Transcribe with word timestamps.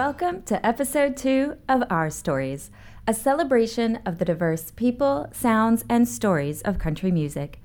Welcome 0.00 0.44
to 0.44 0.66
episode 0.66 1.14
two 1.14 1.58
of 1.68 1.82
Our 1.90 2.08
Stories, 2.08 2.70
a 3.06 3.12
celebration 3.12 3.96
of 4.06 4.16
the 4.16 4.24
diverse 4.24 4.70
people, 4.70 5.28
sounds, 5.30 5.84
and 5.90 6.08
stories 6.08 6.62
of 6.62 6.78
country 6.78 7.10
music. 7.10 7.60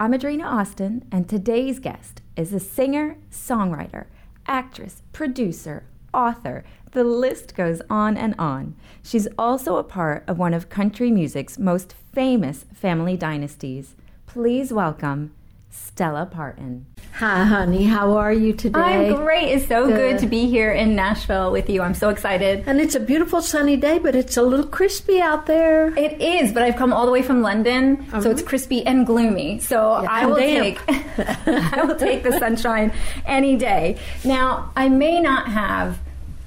I'm 0.00 0.10
Adrena 0.10 0.46
Austin, 0.46 1.04
and 1.12 1.28
today's 1.28 1.78
guest 1.78 2.22
is 2.34 2.52
a 2.52 2.58
singer, 2.58 3.18
songwriter, 3.30 4.06
actress, 4.48 5.02
producer, 5.12 5.84
author. 6.12 6.64
The 6.90 7.04
list 7.04 7.54
goes 7.54 7.80
on 7.88 8.16
and 8.16 8.34
on. 8.36 8.74
She's 9.04 9.28
also 9.38 9.76
a 9.76 9.84
part 9.84 10.24
of 10.26 10.40
one 10.40 10.54
of 10.54 10.70
country 10.70 11.12
music's 11.12 11.56
most 11.56 11.94
famous 12.12 12.64
family 12.74 13.16
dynasties. 13.16 13.94
Please 14.26 14.72
welcome 14.72 15.30
Stella 15.70 16.26
Parton. 16.26 16.86
Hi, 17.14 17.44
honey. 17.44 17.84
How 17.84 18.16
are 18.16 18.32
you 18.32 18.52
today? 18.52 19.08
I'm 19.08 19.16
great. 19.16 19.48
It's 19.48 19.68
so 19.68 19.86
good. 19.86 19.96
good. 19.96 20.18
to 20.20 20.26
be 20.26 20.46
here 20.46 20.72
in 20.72 20.96
Nashville 20.96 21.52
with 21.52 21.70
you. 21.70 21.82
I'm 21.82 21.94
so 21.94 22.08
excited. 22.08 22.64
And 22.66 22.80
it's 22.80 22.94
a 22.94 23.00
beautiful 23.00 23.40
sunny 23.40 23.76
day, 23.76 23.98
but 23.98 24.16
it's 24.16 24.36
a 24.36 24.42
little 24.42 24.66
crispy 24.66 25.20
out 25.20 25.46
there. 25.46 25.96
It 25.96 26.20
is, 26.20 26.52
but 26.52 26.62
I've 26.62 26.76
come 26.76 26.92
all 26.92 27.06
the 27.06 27.12
way 27.12 27.22
from 27.22 27.42
London, 27.42 27.98
uh-huh. 28.08 28.22
so 28.22 28.30
it's 28.30 28.42
crispy 28.42 28.84
and 28.84 29.06
gloomy. 29.06 29.60
So 29.60 30.02
yeah, 30.02 30.08
I 30.10 30.26
will 30.26 30.36
take 30.36 30.80
I 30.88 31.84
will 31.84 31.96
take 31.96 32.24
the 32.24 32.38
sunshine 32.38 32.92
any 33.24 33.56
day. 33.56 33.98
Now, 34.24 34.72
I 34.76 34.88
may 34.88 35.20
not 35.20 35.48
have 35.48 35.98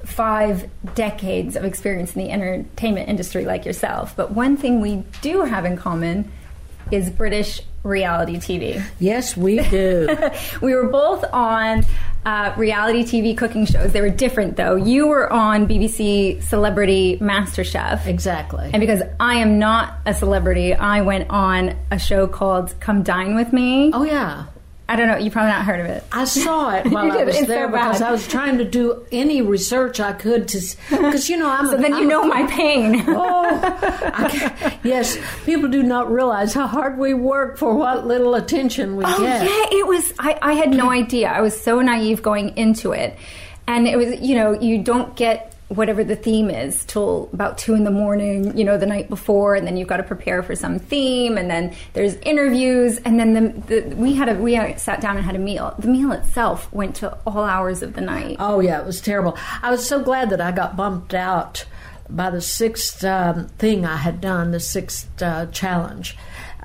five 0.03 0.69
decades 0.95 1.55
of 1.55 1.63
experience 1.63 2.15
in 2.15 2.23
the 2.23 2.31
entertainment 2.31 3.07
industry 3.07 3.45
like 3.45 3.65
yourself, 3.65 4.15
but 4.15 4.31
one 4.31 4.57
thing 4.57 4.81
we 4.81 5.03
do 5.21 5.43
have 5.43 5.63
in 5.63 5.77
common 5.77 6.31
is 6.91 7.09
British 7.09 7.61
reality 7.83 8.37
TV. 8.37 8.83
Yes, 8.99 9.35
we 9.35 9.59
do. 9.59 10.07
we 10.61 10.73
were 10.73 10.87
both 10.87 11.23
on 11.31 11.85
uh, 12.25 12.53
reality 12.57 13.03
TV 13.03 13.37
cooking 13.37 13.65
shows. 13.65 13.91
They 13.91 14.01
were 14.01 14.09
different, 14.09 14.55
though. 14.55 14.75
You 14.75 15.07
were 15.07 15.31
on 15.31 15.67
BBC 15.67 16.41
Celebrity 16.43 17.17
MasterChef. 17.17 18.05
Exactly. 18.05 18.69
And 18.73 18.79
because 18.79 19.01
I 19.19 19.35
am 19.35 19.59
not 19.59 19.99
a 20.05 20.13
celebrity, 20.13 20.73
I 20.73 21.01
went 21.01 21.29
on 21.29 21.75
a 21.91 21.99
show 21.99 22.27
called 22.27 22.73
Come 22.79 23.03
Dine 23.03 23.35
With 23.35 23.51
Me. 23.51 23.91
Oh, 23.93 24.03
yeah. 24.03 24.45
I 24.93 24.95
don't 24.95 25.07
know. 25.07 25.17
You 25.17 25.31
probably 25.31 25.49
not 25.49 25.65
heard 25.65 25.79
of 25.79 25.87
it. 25.87 26.03
I 26.11 26.25
saw 26.25 26.69
it 26.75 26.85
while 26.91 27.11
I 27.11 27.23
was 27.23 27.47
there 27.47 27.65
so 27.65 27.71
because 27.71 28.01
I 28.03 28.11
was 28.11 28.27
trying 28.27 28.59
to 28.59 28.63
do 28.63 29.03
any 29.11 29.41
research 29.41 29.99
I 29.99 30.13
could 30.13 30.47
to 30.49 30.61
because 30.91 31.31
you 31.31 31.37
know 31.37 31.49
I'm. 31.49 31.65
so 31.69 31.77
a, 31.77 31.81
then 31.81 31.93
you 31.93 32.01
I'm 32.01 32.07
know 32.09 32.23
a, 32.25 32.27
my 32.27 32.45
pain. 32.45 33.03
oh, 33.07 34.79
yes. 34.83 35.17
People 35.45 35.67
do 35.67 35.81
not 35.81 36.11
realize 36.11 36.53
how 36.53 36.67
hard 36.67 36.99
we 36.99 37.15
work 37.15 37.57
for 37.57 37.73
what 37.73 38.05
little 38.05 38.35
attention 38.35 38.95
we 38.95 39.03
oh, 39.03 39.19
get. 39.19 39.45
yeah, 39.45 39.79
it 39.79 39.87
was. 39.87 40.13
I, 40.19 40.37
I 40.43 40.53
had 40.53 40.69
no 40.69 40.91
idea. 40.91 41.27
I 41.27 41.41
was 41.41 41.59
so 41.59 41.81
naive 41.81 42.21
going 42.21 42.55
into 42.55 42.91
it, 42.91 43.17
and 43.65 43.87
it 43.87 43.97
was. 43.97 44.21
You 44.21 44.35
know, 44.35 44.53
you 44.61 44.83
don't 44.83 45.15
get 45.15 45.52
whatever 45.75 46.03
the 46.03 46.15
theme 46.15 46.49
is 46.49 46.85
till 46.85 47.29
about 47.33 47.57
two 47.57 47.73
in 47.73 47.83
the 47.83 47.91
morning, 47.91 48.55
you 48.57 48.63
know, 48.63 48.77
the 48.77 48.85
night 48.85 49.09
before, 49.09 49.55
and 49.55 49.65
then 49.65 49.77
you've 49.77 49.87
got 49.87 49.97
to 49.97 50.03
prepare 50.03 50.43
for 50.43 50.55
some 50.55 50.79
theme, 50.79 51.37
and 51.37 51.49
then 51.49 51.75
there's 51.93 52.15
interviews, 52.17 52.97
and 53.05 53.19
then 53.19 53.33
the, 53.33 53.81
the 53.81 53.95
we 53.95 54.13
had 54.13 54.29
a 54.29 54.35
we 54.35 54.55
sat 54.77 55.01
down 55.01 55.17
and 55.17 55.25
had 55.25 55.35
a 55.35 55.39
meal. 55.39 55.73
The 55.79 55.87
meal 55.87 56.11
itself 56.11 56.71
went 56.73 56.95
to 56.97 57.17
all 57.25 57.43
hours 57.43 57.81
of 57.81 57.93
the 57.93 58.01
night. 58.01 58.37
Oh 58.39 58.59
yeah, 58.59 58.79
it 58.79 58.85
was 58.85 59.01
terrible. 59.01 59.37
I 59.61 59.71
was 59.71 59.87
so 59.87 60.01
glad 60.01 60.29
that 60.29 60.41
I 60.41 60.51
got 60.51 60.75
bumped 60.75 61.13
out 61.13 61.65
by 62.09 62.29
the 62.29 62.41
sixth 62.41 63.03
um, 63.03 63.47
thing 63.57 63.85
I 63.85 63.97
had 63.97 64.21
done, 64.21 64.51
the 64.51 64.59
sixth 64.59 65.21
uh, 65.21 65.47
challenge 65.47 66.17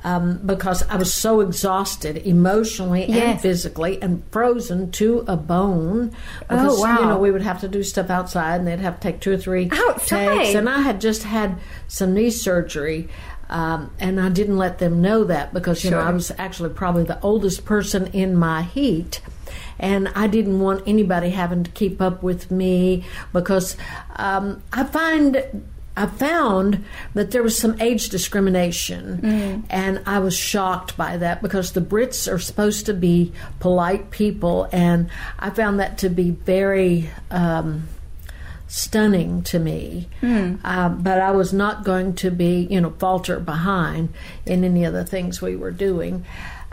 um, 0.09 0.41
because 0.47 0.83
I 0.85 0.97
was 0.97 1.13
so 1.13 1.41
exhausted 1.41 2.17
emotionally 2.19 3.05
yes. 3.07 3.33
and 3.33 3.41
physically 3.41 4.01
and 4.01 4.23
frozen 4.31 4.91
to 4.93 5.25
a 5.29 5.37
bone. 5.37 6.17
Because, 6.41 6.79
oh, 6.79 6.81
wow. 6.81 7.01
You 7.01 7.07
know, 7.07 7.19
we 7.19 7.31
would 7.31 7.43
have 7.43 7.61
to 7.61 7.69
do 7.69 7.83
stuff 7.83 8.09
outside 8.09 8.57
and 8.57 8.67
they'd 8.67 8.79
have 8.79 9.01
to 9.01 9.01
take 9.01 9.21
two 9.21 9.33
or 9.33 9.37
three 9.37 9.69
outside. 9.71 10.39
takes. 10.39 10.55
And 10.55 10.67
I 10.67 10.81
had 10.81 11.03
just 11.03 11.25
had 11.25 11.59
some 11.89 12.15
knee 12.15 12.31
surgery. 12.31 13.09
Um, 13.51 13.91
and 13.99 14.21
I 14.21 14.29
didn't 14.31 14.57
let 14.57 14.79
them 14.79 15.03
know 15.03 15.25
that 15.25 15.53
because, 15.53 15.85
you 15.85 15.91
sure. 15.91 16.01
know, 16.01 16.07
I 16.07 16.11
was 16.11 16.31
actually 16.39 16.71
probably 16.71 17.05
the 17.05 17.21
oldest 17.21 17.65
person 17.65 18.07
in 18.09 18.37
my 18.37 18.63
heat 18.63 19.21
and 19.79 20.09
I 20.09 20.27
didn't 20.27 20.61
want 20.61 20.83
anybody 20.87 21.31
having 21.31 21.65
to 21.65 21.71
keep 21.71 22.03
up 22.03 22.23
with 22.23 22.51
me 22.51 23.05
because 23.33 23.77
um, 24.17 24.63
I 24.73 24.85
find 24.85 25.73
I 25.99 26.07
found 26.07 26.85
that 27.15 27.33
there 27.33 27.43
was 27.43 27.59
some 27.59 27.81
age 27.81 28.09
discrimination, 28.09 29.21
mm. 29.21 29.63
and 29.69 30.01
I 30.07 30.21
was 30.21 30.37
shocked 30.37 30.97
by 30.97 31.17
that 31.17 31.43
because 31.43 31.73
the 31.73 31.81
Brits 31.81 32.33
are 32.33 32.39
supposed 32.39 32.87
to 32.87 32.95
be 32.95 33.33
polite 33.59 34.11
people, 34.11 34.69
and 34.71 35.11
I 35.39 35.51
found 35.51 35.81
that 35.81 35.99
to 35.99 36.09
be 36.09 36.31
very. 36.31 37.11
Um, 37.31 37.89
stunning 38.71 39.43
to 39.43 39.59
me. 39.59 40.07
Mm. 40.21 40.61
Uh, 40.63 40.91
but 40.91 41.19
I 41.19 41.31
was 41.31 41.55
not 41.55 41.85
going 41.85 42.15
to 42.17 42.31
be, 42.31 42.69
you 42.71 42.83
know, 42.83 42.91
falter 42.99 43.41
behind 43.41 44.11
in 44.45 44.63
any 44.63 44.85
of 44.85 44.93
the 44.93 45.07
things 45.07 45.41
we 45.41 45.57
were 45.57 45.71
doing. 45.71 46.27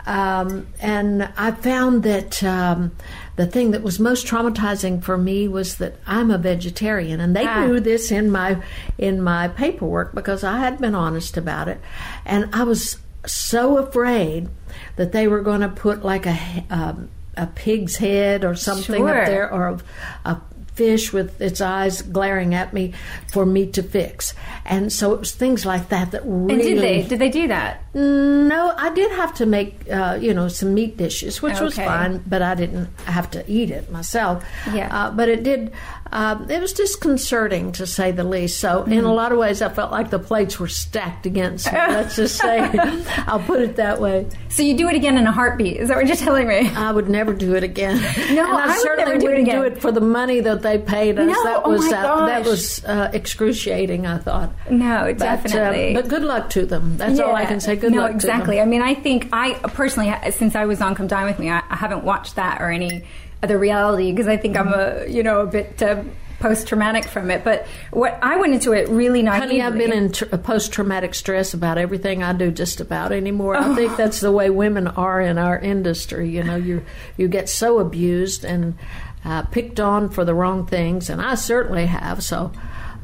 Um, 0.06 0.68
and 0.80 1.28
I 1.36 1.50
found 1.50 2.04
that 2.04 2.42
um, 2.44 2.92
the 3.34 3.46
thing 3.46 3.72
that 3.72 3.82
was 3.82 3.98
most 3.98 4.26
traumatizing 4.26 5.02
for 5.02 5.18
me 5.18 5.48
was 5.48 5.76
that 5.76 5.96
I'm 6.06 6.30
a 6.30 6.38
vegetarian, 6.38 7.20
and 7.20 7.34
they 7.34 7.46
ah. 7.46 7.66
knew 7.66 7.80
this 7.80 8.12
in 8.12 8.30
my 8.30 8.62
in 8.98 9.20
my 9.20 9.48
paperwork 9.48 10.14
because 10.14 10.44
I 10.44 10.58
had 10.58 10.80
been 10.80 10.94
honest 10.94 11.36
about 11.36 11.68
it, 11.68 11.80
and 12.24 12.48
I 12.54 12.62
was 12.62 12.98
so 13.26 13.78
afraid 13.78 14.48
that 14.94 15.10
they 15.10 15.26
were 15.26 15.40
going 15.40 15.62
to 15.62 15.68
put 15.68 16.04
like 16.04 16.26
a 16.26 16.64
um, 16.70 17.08
a 17.36 17.48
pig's 17.48 17.96
head 17.96 18.44
or 18.44 18.54
something 18.54 19.02
sure. 19.02 19.20
up 19.20 19.26
there, 19.26 19.52
or 19.52 19.68
a, 19.68 19.80
a 20.30 20.40
fish 20.76 21.12
with 21.12 21.40
its 21.40 21.60
eyes 21.60 22.02
glaring 22.02 22.54
at 22.54 22.72
me 22.72 22.92
for 23.32 23.44
me 23.46 23.66
to 23.72 23.82
fix. 23.82 24.34
And 24.64 24.92
so 24.92 25.14
it 25.14 25.20
was 25.20 25.32
things 25.32 25.64
like 25.66 25.88
that 25.88 26.12
that 26.12 26.22
really. 26.24 26.52
And 26.54 26.62
did 26.62 26.78
they? 26.78 27.02
Did 27.02 27.18
they 27.18 27.30
do 27.30 27.48
that? 27.48 27.82
No, 27.94 28.74
I 28.76 28.92
did 28.92 29.10
have 29.12 29.34
to 29.36 29.46
make 29.46 29.90
uh, 29.90 30.18
you 30.20 30.34
know 30.34 30.48
some 30.48 30.74
meat 30.74 30.96
dishes, 30.96 31.40
which 31.40 31.54
okay. 31.54 31.64
was 31.64 31.76
fine, 31.76 32.22
but 32.26 32.42
I 32.42 32.54
didn't 32.54 32.88
have 33.06 33.30
to 33.32 33.50
eat 33.50 33.70
it 33.70 33.90
myself. 33.90 34.44
Yeah. 34.72 34.94
Uh, 34.94 35.10
but 35.10 35.28
it 35.28 35.42
did. 35.42 35.72
Uh, 36.12 36.44
it 36.48 36.60
was 36.60 36.72
disconcerting 36.72 37.72
to 37.72 37.86
say 37.86 38.12
the 38.12 38.24
least. 38.24 38.60
So 38.60 38.82
mm-hmm. 38.82 38.92
in 38.92 39.04
a 39.04 39.12
lot 39.12 39.32
of 39.32 39.38
ways, 39.38 39.62
I 39.62 39.68
felt 39.68 39.90
like 39.90 40.10
the 40.10 40.18
plates 40.18 40.58
were 40.58 40.68
stacked 40.68 41.26
against 41.26 41.70
me. 41.72 41.78
Let's 41.78 42.16
just 42.16 42.36
say, 42.36 42.60
I'll 43.26 43.40
put 43.40 43.60
it 43.60 43.76
that 43.76 44.00
way. 44.00 44.28
So 44.48 44.62
you 44.62 44.76
do 44.76 44.88
it 44.88 44.94
again 44.94 45.18
in 45.18 45.26
a 45.26 45.32
heartbeat? 45.32 45.76
Is 45.76 45.88
that 45.88 45.96
what 45.96 46.06
you're 46.06 46.16
telling 46.16 46.48
me? 46.48 46.68
I 46.68 46.92
would 46.92 47.08
never 47.08 47.34
do 47.34 47.54
it 47.54 47.62
again. 47.62 47.96
No, 48.34 48.44
and 48.44 48.56
I, 48.56 48.74
I 48.74 48.78
certainly 48.78 49.12
would 49.14 49.22
wouldn't 49.22 49.46
do 49.46 49.62
it, 49.62 49.70
do 49.70 49.74
it, 49.76 49.80
for 49.80 49.92
the 49.92 50.00
money 50.00 50.40
that 50.40 50.62
they 50.62 50.78
paid 50.78 51.18
us. 51.18 51.26
No, 51.26 51.44
that 51.44 51.62
oh 51.64 51.70
was 51.70 51.90
my 51.90 51.96
uh, 51.96 52.26
that 52.26 52.44
was 52.44 52.84
uh, 52.84 53.10
excruciating. 53.12 54.06
I 54.06 54.18
thought. 54.18 54.52
No, 54.70 55.12
definitely. 55.12 55.94
But, 55.94 55.98
uh, 55.98 56.02
but 56.02 56.10
good 56.10 56.22
luck 56.22 56.50
to 56.50 56.66
them. 56.66 56.96
That's 56.96 57.18
yeah. 57.18 57.24
all 57.24 57.34
I 57.34 57.46
can 57.46 57.60
say. 57.60 57.76
Good 57.76 57.92
no, 57.92 58.02
luck. 58.02 58.12
exactly. 58.12 58.60
I 58.60 58.64
mean, 58.64 58.82
I 58.82 58.94
think 58.94 59.28
I 59.32 59.54
personally, 59.54 60.14
since 60.30 60.54
I 60.54 60.66
was 60.66 60.80
on 60.80 60.94
Come 60.94 61.06
Dine 61.06 61.26
with 61.26 61.38
Me, 61.38 61.50
I, 61.50 61.62
I 61.68 61.76
haven't 61.76 62.04
watched 62.04 62.36
that 62.36 62.60
or 62.60 62.70
any 62.70 63.04
other 63.42 63.58
reality 63.58 64.10
because 64.10 64.28
I 64.28 64.36
think 64.36 64.56
mm-hmm. 64.56 64.68
I'm 64.68 65.06
a 65.06 65.08
you 65.08 65.22
know 65.22 65.40
a 65.40 65.46
bit. 65.46 65.82
Uh, 65.82 66.02
post 66.38 66.66
traumatic 66.66 67.04
from 67.04 67.30
it. 67.30 67.44
But 67.44 67.66
what 67.90 68.18
I 68.22 68.36
went 68.36 68.54
into 68.54 68.72
it 68.72 68.88
really 68.88 69.22
naively. 69.22 69.58
Honey, 69.58 69.62
I've 69.62 69.78
been 69.78 69.92
in 69.92 70.12
tr- 70.12 70.26
post 70.26 70.72
traumatic 70.72 71.14
stress 71.14 71.54
about 71.54 71.78
everything 71.78 72.22
I 72.22 72.32
do 72.32 72.50
just 72.50 72.80
about 72.80 73.12
anymore. 73.12 73.56
Oh. 73.56 73.72
I 73.72 73.74
think 73.74 73.96
that's 73.96 74.20
the 74.20 74.32
way 74.32 74.50
women 74.50 74.86
are 74.86 75.20
in 75.20 75.38
our 75.38 75.58
industry. 75.58 76.28
You 76.28 76.44
know, 76.44 76.56
you 76.56 76.84
you 77.16 77.28
get 77.28 77.48
so 77.48 77.78
abused 77.78 78.44
and 78.44 78.76
uh, 79.24 79.42
picked 79.44 79.80
on 79.80 80.10
for 80.10 80.24
the 80.24 80.34
wrong 80.34 80.66
things, 80.66 81.10
and 81.10 81.20
I 81.20 81.34
certainly 81.34 81.86
have. 81.86 82.22
So. 82.22 82.52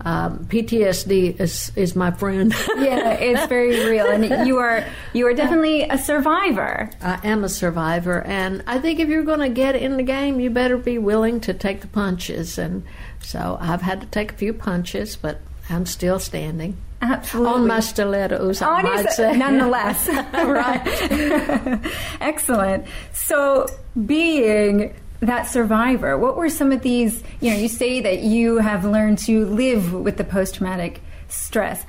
Um, 0.05 0.47
PTSD 0.47 1.39
is 1.41 1.71
is 1.77 1.95
my 1.95 2.11
friend. 2.11 2.53
yeah, 2.77 3.13
it's 3.13 3.47
very 3.47 3.89
real, 3.89 4.07
and 4.07 4.47
you 4.47 4.59
are 4.59 4.85
you 5.13 5.27
are 5.27 5.35
definitely 5.35 5.83
a 5.83 5.99
survivor. 5.99 6.91
I 7.01 7.21
am 7.25 7.45
a 7.45 7.49
survivor, 7.49 8.23
and 8.23 8.65
I 8.67 8.79
think 8.79 8.99
if 9.01 9.09
you're 9.09 9.23
going 9.23 9.41
to 9.41 9.49
get 9.49 9.77
in 9.77 9.97
the 9.97 10.03
game, 10.03 10.41
you 10.41 10.51
better 10.51 10.77
be 10.77 10.99
willing 10.99 11.41
to 11.43 11.55
take 11.55 11.81
the 11.81 11.87
punches. 11.87 12.59
And 12.59 12.85
so 13.21 13.59
I've 13.61 13.83
had 13.83 14.01
to 14.01 14.07
take 14.09 14.33
a 14.33 14.35
few 14.35 14.53
punches, 14.53 15.17
but 15.17 15.41
I'm 15.71 15.87
still 15.87 16.19
standing. 16.19 16.77
Absolutely. 17.01 17.53
On 17.53 17.67
my 17.67 17.81
stilettos, 17.81 18.63
I 18.63 18.79
On 18.79 18.83
might 18.85 19.11
say. 19.11 19.37
Nonetheless. 19.37 20.09
right. 20.35 21.81
Excellent. 22.21 22.87
So, 23.13 23.67
being 24.07 24.95
that 25.23 25.45
survivor, 25.45 26.19
what 26.19 26.37
were 26.37 26.49
some 26.49 26.73
of 26.73 26.83
these? 26.83 27.23
You 27.41 27.51
know, 27.51 27.57
you 27.57 27.69
say 27.69 28.01
that 28.01 28.21
you 28.21 28.59
have 28.59 28.85
learned 28.85 29.19
to 29.21 29.45
live 29.47 29.93
with 29.95 30.17
the 30.17 30.25
post 30.25 30.57
traumatic 30.57 31.01
stress. 31.29 31.85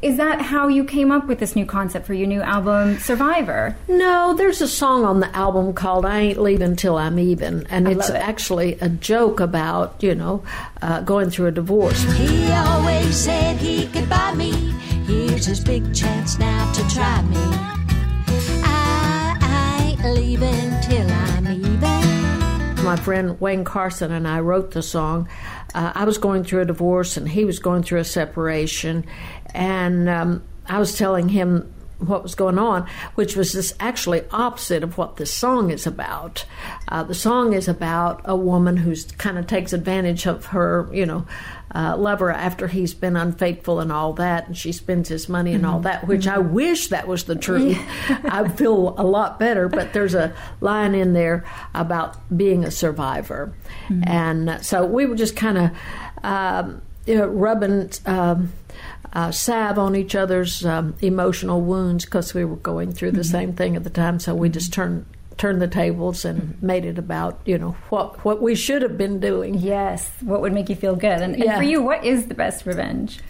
Is 0.00 0.16
that 0.16 0.40
how 0.40 0.68
you 0.68 0.84
came 0.84 1.10
up 1.10 1.26
with 1.26 1.38
this 1.38 1.54
new 1.54 1.66
concept 1.66 2.06
for 2.06 2.14
your 2.14 2.26
new 2.26 2.40
album, 2.40 2.98
Survivor? 2.98 3.76
No, 3.88 4.32
there's 4.34 4.62
a 4.62 4.68
song 4.68 5.04
on 5.04 5.20
the 5.20 5.36
album 5.36 5.74
called 5.74 6.06
I 6.06 6.20
Ain't 6.20 6.40
Leaving 6.40 6.76
Till 6.76 6.96
I'm 6.96 7.18
Even, 7.18 7.66
and 7.68 7.86
I 7.86 7.90
it's 7.90 8.08
it. 8.08 8.16
actually 8.16 8.78
a 8.80 8.88
joke 8.88 9.38
about, 9.38 10.02
you 10.02 10.14
know, 10.14 10.42
uh, 10.80 11.02
going 11.02 11.28
through 11.28 11.48
a 11.48 11.52
divorce. 11.52 12.02
He 12.14 12.50
always 12.52 13.14
said 13.14 13.58
he 13.58 13.86
could 13.88 14.08
buy 14.08 14.34
me. 14.34 14.52
Here's 15.06 15.44
his 15.44 15.62
big 15.62 15.94
chance 15.94 16.38
now 16.38 16.72
to 16.72 16.88
try 16.88 17.20
me. 17.22 17.36
I, 18.64 19.36
I 19.42 19.88
ain't 19.90 20.04
leaving 20.14 20.70
till 20.80 21.06
I'm 21.06 21.09
even 21.09 21.09
my 22.90 22.96
friend 22.96 23.40
Wayne 23.40 23.62
Carson 23.62 24.10
and 24.10 24.26
I 24.26 24.40
wrote 24.40 24.72
the 24.72 24.82
song. 24.82 25.28
Uh, 25.76 25.92
I 25.94 26.02
was 26.02 26.18
going 26.18 26.42
through 26.42 26.62
a 26.62 26.64
divorce 26.64 27.16
and 27.16 27.28
he 27.28 27.44
was 27.44 27.60
going 27.60 27.84
through 27.84 28.00
a 28.00 28.04
separation, 28.04 29.06
and 29.54 30.08
um, 30.08 30.42
I 30.66 30.80
was 30.80 30.98
telling 30.98 31.28
him 31.28 31.72
what 31.98 32.24
was 32.24 32.34
going 32.34 32.58
on, 32.58 32.88
which 33.14 33.36
was 33.36 33.52
this 33.52 33.74
actually 33.78 34.24
opposite 34.32 34.82
of 34.82 34.98
what 34.98 35.18
this 35.18 35.32
song 35.32 35.70
is 35.70 35.86
about. 35.86 36.44
Uh, 36.88 37.04
the 37.04 37.14
song 37.14 37.52
is 37.52 37.68
about 37.68 38.22
a 38.24 38.34
woman 38.34 38.78
who 38.78 38.96
kind 39.18 39.38
of 39.38 39.46
takes 39.46 39.72
advantage 39.72 40.26
of 40.26 40.46
her, 40.46 40.88
you 40.92 41.06
know, 41.06 41.24
uh, 41.74 41.96
lover 41.96 42.30
after 42.30 42.68
he's 42.68 42.94
been 42.94 43.16
unfaithful 43.16 43.80
and 43.80 43.92
all 43.92 44.12
that, 44.14 44.48
and 44.48 44.56
she 44.56 44.72
spends 44.72 45.08
his 45.08 45.28
money 45.28 45.52
and 45.52 45.64
mm-hmm. 45.64 45.74
all 45.74 45.80
that, 45.80 46.06
which 46.06 46.22
mm-hmm. 46.22 46.36
I 46.36 46.38
wish 46.38 46.88
that 46.88 47.06
was 47.06 47.24
the 47.24 47.36
truth. 47.36 47.78
I 48.08 48.48
feel 48.48 48.94
a 48.98 49.04
lot 49.04 49.38
better, 49.38 49.68
but 49.68 49.92
there's 49.92 50.14
a 50.14 50.34
line 50.60 50.94
in 50.94 51.12
there 51.12 51.44
about 51.74 52.16
being 52.36 52.64
a 52.64 52.70
survivor. 52.70 53.52
Mm-hmm. 53.88 54.02
And 54.08 54.64
so 54.64 54.84
we 54.84 55.06
were 55.06 55.16
just 55.16 55.36
kind 55.36 55.58
of 55.58 55.70
um, 56.24 56.82
you 57.06 57.16
know, 57.16 57.26
rubbing. 57.26 57.90
Um, 58.06 58.52
uh, 59.12 59.32
salve 59.32 59.76
on 59.76 59.96
each 59.96 60.14
other's 60.14 60.64
um, 60.64 60.94
emotional 61.00 61.60
wounds 61.60 62.04
because 62.04 62.32
we 62.32 62.44
were 62.44 62.54
going 62.54 62.92
through 62.92 63.10
the 63.10 63.22
mm-hmm. 63.22 63.30
same 63.30 63.52
thing 63.54 63.74
at 63.74 63.82
the 63.82 63.90
time. 63.90 64.20
So 64.20 64.36
we 64.36 64.48
just 64.48 64.72
turned 64.72 65.04
turned 65.40 65.62
the 65.62 65.66
tables 65.66 66.26
and 66.26 66.42
mm-hmm. 66.42 66.66
made 66.66 66.84
it 66.84 66.98
about 66.98 67.40
you 67.46 67.56
know 67.56 67.70
what 67.88 68.22
what 68.26 68.42
we 68.42 68.54
should 68.54 68.82
have 68.82 68.98
been 68.98 69.18
doing. 69.18 69.54
Yes, 69.54 70.12
what 70.20 70.42
would 70.42 70.52
make 70.52 70.68
you 70.68 70.76
feel 70.76 70.94
good? 70.94 71.22
And, 71.22 71.36
yeah. 71.38 71.52
and 71.52 71.56
for 71.56 71.62
you, 71.62 71.80
what 71.82 72.04
is 72.04 72.26
the 72.26 72.34
best 72.34 72.66
revenge? 72.66 73.20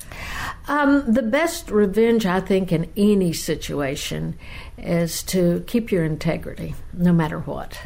Um, 0.67 1.05
the 1.07 1.23
best 1.23 1.71
revenge, 1.71 2.27
I 2.27 2.41
think, 2.41 2.73
in 2.73 2.91
any 2.97 3.33
situation, 3.33 4.37
is 4.77 5.23
to 5.25 5.65
keep 5.69 5.93
your 5.93 6.05
integrity, 6.05 6.75
no 6.93 7.13
matter 7.13 7.39
what. 7.39 7.79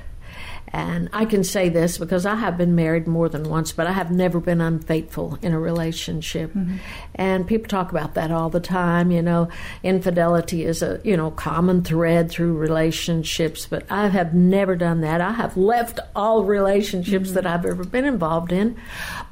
And 0.75 1.09
I 1.13 1.25
can 1.25 1.45
say 1.45 1.69
this 1.69 1.99
because 1.99 2.27
I 2.27 2.35
have 2.35 2.59
been 2.59 2.75
married 2.75 3.07
more 3.07 3.29
than 3.29 3.45
once, 3.45 3.71
but 3.71 3.87
I 3.87 3.93
have 3.93 4.11
never 4.11 4.41
been 4.41 4.61
unfaithful 4.61 5.39
in 5.41 5.53
a 5.53 5.59
relationship. 5.61 6.51
Mm-hmm. 6.53 6.79
And 7.15 7.47
people 7.47 7.69
talk 7.69 7.93
about 7.93 8.15
that 8.15 8.33
all 8.33 8.51
the 8.51 8.59
time. 8.59 9.13
You 9.13 9.23
know, 9.23 9.49
infidelity 9.85 10.65
is 10.65 10.83
a 10.83 11.01
you 11.05 11.17
know 11.17 11.31
common 11.31 11.85
thread 11.85 12.29
through 12.29 12.57
relationships, 12.57 13.67
but 13.67 13.87
I 13.89 14.09
have 14.09 14.35
never 14.35 14.75
done 14.75 15.01
that. 15.03 15.21
I 15.21 15.31
have 15.31 15.57
left 15.57 16.01
all 16.17 16.43
relationships 16.43 17.27
mm-hmm. 17.27 17.35
that 17.37 17.47
I've 17.47 17.65
ever 17.65 17.85
been 17.85 18.05
involved 18.05 18.51
in 18.51 18.77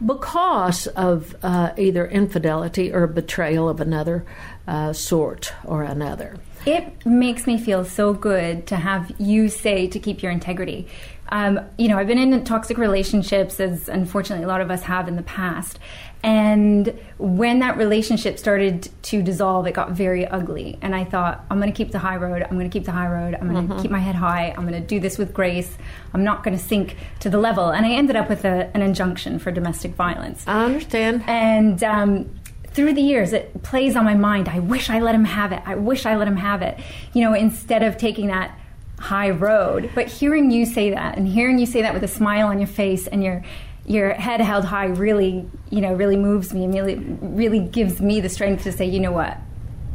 because 0.07 0.87
of 0.87 1.35
uh, 1.43 1.73
either 1.77 2.07
infidelity 2.07 2.93
or 2.93 3.09
betrayal 3.09 3.69
of 3.69 3.81
another 3.81 4.25
uh, 4.69 4.93
sort 4.93 5.53
or 5.65 5.83
another. 5.83 6.37
It 6.65 7.05
makes 7.05 7.49
me 7.49 7.59
feel 7.59 7.85
so 7.85 8.15
good 8.15 8.69
to 8.69 8.77
have 8.77 9.13
you 9.19 9.49
say 9.49 9.89
to 9.89 9.99
keep 9.99 10.23
your 10.23 10.31
integrity 10.31 10.87
um, 11.33 11.61
you 11.79 11.89
know, 11.89 11.97
I've 11.97 12.07
been 12.07 12.19
in 12.19 12.45
toxic 12.45 12.77
relationships, 12.77 13.59
as 13.59 13.89
unfortunately 13.89 14.45
a 14.45 14.49
lot 14.49 14.61
of 14.61 14.71
us 14.71 14.83
have 14.83 15.09
in 15.09 15.17
the 15.17 15.23
past. 15.23 15.79
And 16.23 16.97
when 17.17 17.61
that 17.61 17.79
relationship 17.79 18.39
started 18.39 18.91
to 19.05 19.23
dissolve, 19.23 19.67
it 19.67 19.73
got 19.73 19.93
very 19.93 20.27
ugly. 20.27 20.79
And 20.83 20.95
I 20.95 21.05
thought, 21.05 21.43
I'm 21.51 21.59
going 21.59 21.73
to 21.73 21.77
keep 21.77 21.91
the 21.91 21.99
high 21.99 22.17
road. 22.17 22.43
I'm 22.43 22.51
going 22.51 22.69
to 22.69 22.73
keep 22.73 22.85
the 22.85 22.93
high 22.93 23.09
road. 23.09 23.35
I'm 23.35 23.51
going 23.51 23.67
to 23.67 23.73
mm-hmm. 23.73 23.83
keep 23.83 23.91
my 23.91 23.99
head 23.99 24.15
high. 24.15 24.55
I'm 24.55 24.69
going 24.69 24.81
to 24.81 24.87
do 24.87 25.01
this 25.01 25.17
with 25.17 25.33
grace. 25.33 25.75
I'm 26.13 26.23
not 26.23 26.45
going 26.45 26.57
to 26.57 26.63
sink 26.63 26.99
to 27.21 27.31
the 27.31 27.39
level. 27.39 27.71
And 27.71 27.87
I 27.87 27.93
ended 27.93 28.15
up 28.15 28.29
with 28.29 28.45
a, 28.45 28.71
an 28.75 28.83
injunction 28.83 29.39
for 29.39 29.51
domestic 29.51 29.95
violence. 29.95 30.45
I 30.47 30.67
understand. 30.67 31.25
And 31.27 31.83
um, 31.83 32.31
through 32.69 32.93
the 32.93 33.03
years, 33.03 33.33
it 33.33 33.63
plays 33.63 33.97
on 33.97 34.05
my 34.05 34.15
mind. 34.15 34.51
I 34.51 34.59
wish 34.59 34.91
I 34.91 35.01
let 35.01 35.15
him 35.15 35.25
have 35.25 35.51
it. 35.51 35.63
I 35.65 35.77
wish 35.77 36.05
I 36.05 36.15
let 36.17 36.29
him 36.29 36.37
have 36.37 36.61
it. 36.61 36.79
You 37.15 37.23
know, 37.23 37.33
instead 37.33 37.83
of 37.83 37.97
taking 37.97 38.27
that 38.27 38.59
high 39.03 39.31
road. 39.31 39.91
But 39.97 40.07
hearing 40.07 40.53
you 40.53 40.65
say 40.65 40.91
that 40.91 41.19
and 41.19 41.27
hearing 41.27 41.59
you 41.59 41.67
say 41.67 41.83
that 41.83 41.93
with 41.93 42.05
a 42.05 42.09
smile 42.09 42.47
on 42.47 42.59
your 42.59 42.69
face 42.69 43.07
and 43.09 43.23
your 43.23 43.43
your 43.85 44.15
head 44.15 44.41
held 44.41 44.65
high 44.65 44.87
really, 44.87 45.45
you 45.71 45.81
know, 45.81 45.93
really 45.93 46.17
moves 46.17 46.55
me 46.55 46.65
and 46.65 46.73
really 46.73 46.95
really 47.21 47.59
gives 47.59 48.01
me 48.01 48.21
the 48.21 48.29
strength 48.29 48.63
to 48.63 48.73
say, 48.73 48.87
you 48.87 49.01
know 49.01 49.11
what? 49.11 49.37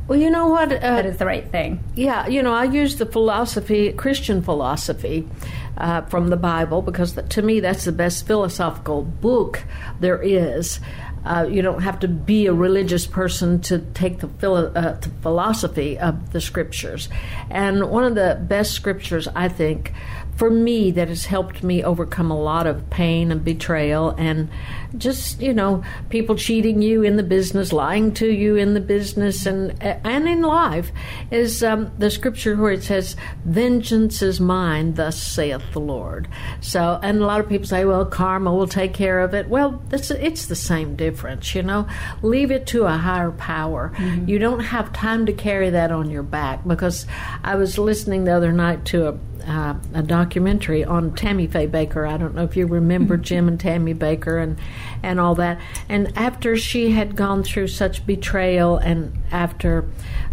Well, 0.10 0.20
you 0.20 0.30
know 0.30 0.48
what? 0.48 0.72
Uh, 0.72 0.80
that 0.80 1.06
is 1.06 1.18
the 1.18 1.26
right 1.26 1.50
thing. 1.50 1.84
Yeah, 1.96 2.28
you 2.28 2.42
know, 2.42 2.54
I 2.54 2.66
use 2.66 2.98
the 2.98 3.06
philosophy, 3.06 3.92
Christian 3.94 4.42
philosophy, 4.42 5.28
uh, 5.78 6.02
from 6.02 6.30
the 6.30 6.38
Bible 6.38 6.82
because 6.82 7.14
to 7.14 7.42
me 7.42 7.60
that's 7.60 7.86
the 7.86 7.92
best 7.92 8.28
philosophical 8.28 9.04
book 9.04 9.64
there 10.02 10.22
is. 10.22 10.80
Uh, 11.28 11.44
you 11.44 11.62
don't 11.62 11.82
have 11.82 12.00
to 12.00 12.08
be 12.08 12.48
a 12.48 12.54
religious 12.54 13.06
person 13.06 13.60
to 13.62 13.80
take 13.80 14.20
the, 14.20 14.28
philo- 14.28 14.72
uh, 14.74 14.98
the, 15.00 15.10
philosophy 15.22 16.00
of 16.00 16.32
the 16.32 16.40
scriptures. 16.40 17.10
And 17.50 17.90
one 17.90 18.06
of 18.06 18.16
the 18.16 18.40
best 18.42 18.72
scriptures, 18.72 19.28
I 19.36 19.50
think, 19.50 19.94
for 20.38 20.50
me 20.50 20.92
that 20.92 21.10
has 21.10 21.26
helped 21.26 21.64
me 21.64 21.84
overcome 21.84 22.32
a 22.32 22.40
lot 22.40 22.68
of 22.68 22.90
pain 22.90 23.32
and 23.32 23.44
betrayal 23.44 24.12
and 24.12 24.50
just 24.98 25.42
you 25.42 25.54
know 25.54 25.84
people 26.10 26.36
cheating 26.36 26.82
you 26.82 27.04
in 27.04 27.18
the 27.18 27.24
business 27.24 27.74
lying 27.74 28.14
to 28.14 28.32
you 28.32 28.56
in 28.56 28.74
the 28.74 28.80
business 28.80 29.46
and 29.46 29.82
and 29.82 30.28
in 30.28 30.42
life 30.42 30.92
is 31.32 31.64
um, 31.64 31.92
the 31.98 32.10
scripture 32.10 32.56
where 32.56 32.72
it 32.72 32.84
says 32.84 33.16
vengeance 33.46 34.22
is 34.22 34.40
mine 34.40 34.94
thus 34.96 35.22
saith 35.22 35.64
the 35.74 35.80
lord. 35.80 36.28
So 36.62 37.00
and 37.02 37.22
a 37.22 37.26
lot 37.26 37.40
of 37.40 37.50
people 37.50 37.68
say 37.68 37.86
well 37.86 38.06
karma 38.06 38.54
will 38.54 38.68
take 38.68 38.94
care 38.94 39.20
of 39.22 39.34
it. 39.34 39.48
Well 39.50 39.82
that's 39.90 40.12
it's 40.12 40.48
the 40.48 40.56
same 40.56 40.96
difference 40.96 41.56
you 41.56 41.64
know? 41.64 41.88
Leave 42.22 42.52
it 42.52 42.68
to 42.68 42.86
a 42.86 42.98
higher 42.98 43.32
power. 43.32 43.92
Mm-hmm. 43.98 44.30
you 44.30 44.40
don't 44.40 44.60
have 44.60 44.92
time 44.94 45.26
to 45.26 45.34
carry 45.34 45.70
that 45.70 45.92
on 45.92 46.10
your 46.10 46.24
back 46.24 46.66
because 46.68 47.06
i 47.44 47.56
was 47.56 47.78
listening 47.78 48.24
the 48.24 48.32
other 48.32 48.52
night 48.52 48.86
to 48.86 49.08
a 49.08 49.18
uh, 49.46 49.76
a 49.94 50.02
documentary 50.02 50.84
on 50.84 51.14
Tammy 51.16 51.48
Faye 51.48 51.68
Bakker. 51.68 52.08
I 52.08 52.18
don't 52.18 52.36
know 52.36 52.44
if 52.44 52.56
you 52.56 52.66
remember. 52.66 53.18
Jim 53.28 53.48
and 53.48 53.60
Tammy 53.60 53.94
Bakker 53.94 54.42
and 54.42 54.58
and 55.04 55.20
all 55.20 55.36
that. 55.36 55.60
And 55.90 56.18
after 56.18 56.58
she 56.58 56.92
had 56.92 57.16
gone 57.16 57.44
through 57.44 57.68
such 57.68 58.06
betrayal, 58.06 58.78
and 58.78 59.18
after 59.32 59.86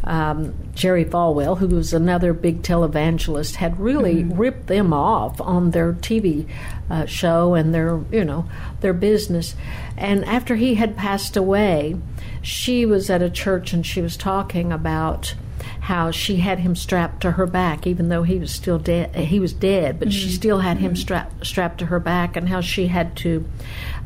um, 0.05 0.55
Jerry 0.75 1.05
Falwell, 1.05 1.59
who 1.59 1.69
was 1.69 1.93
another 1.93 2.33
big 2.33 2.62
televangelist, 2.62 3.56
had 3.56 3.79
really 3.79 4.23
mm-hmm. 4.23 4.39
ripped 4.39 4.67
them 4.67 4.93
off 4.93 5.41
on 5.41 5.71
their 5.73 5.93
TV 5.95 6.49
uh, 6.91 7.07
show 7.07 7.55
and 7.55 7.75
their 7.75 8.00
you 8.11 8.25
know 8.25 8.49
their 8.81 8.93
business, 8.93 9.55
and 9.97 10.25
after 10.25 10.57
he 10.57 10.75
had 10.75 10.97
passed 10.97 11.37
away, 11.37 11.97
she 12.43 12.85
was 12.85 13.09
at 13.11 13.23
a 13.23 13.31
church 13.31 13.73
and 13.73 13.87
she 13.87 14.00
was 14.00 14.17
talking 14.17 14.73
about 14.73 15.35
how 15.85 16.11
she 16.11 16.37
had 16.37 16.59
him 16.61 16.75
strapped 16.75 17.21
to 17.21 17.33
her 17.33 17.45
back, 17.45 17.87
even 17.87 18.09
though 18.09 18.23
he 18.23 18.38
was 18.38 18.50
still 18.50 18.79
dead. 18.79 19.14
He 19.14 19.38
was 19.38 19.53
dead, 19.53 19.99
but 19.99 20.09
mm-hmm. 20.09 20.17
she 20.17 20.31
still 20.31 20.61
had 20.61 20.79
him 20.79 20.93
mm-hmm. 20.93 21.00
strapped 21.00 21.47
strapped 21.47 21.79
to 21.81 21.87
her 21.87 22.00
back, 22.00 22.37
and 22.37 22.49
how 22.49 22.62
she 22.62 22.87
had 22.87 23.14
to 23.17 23.47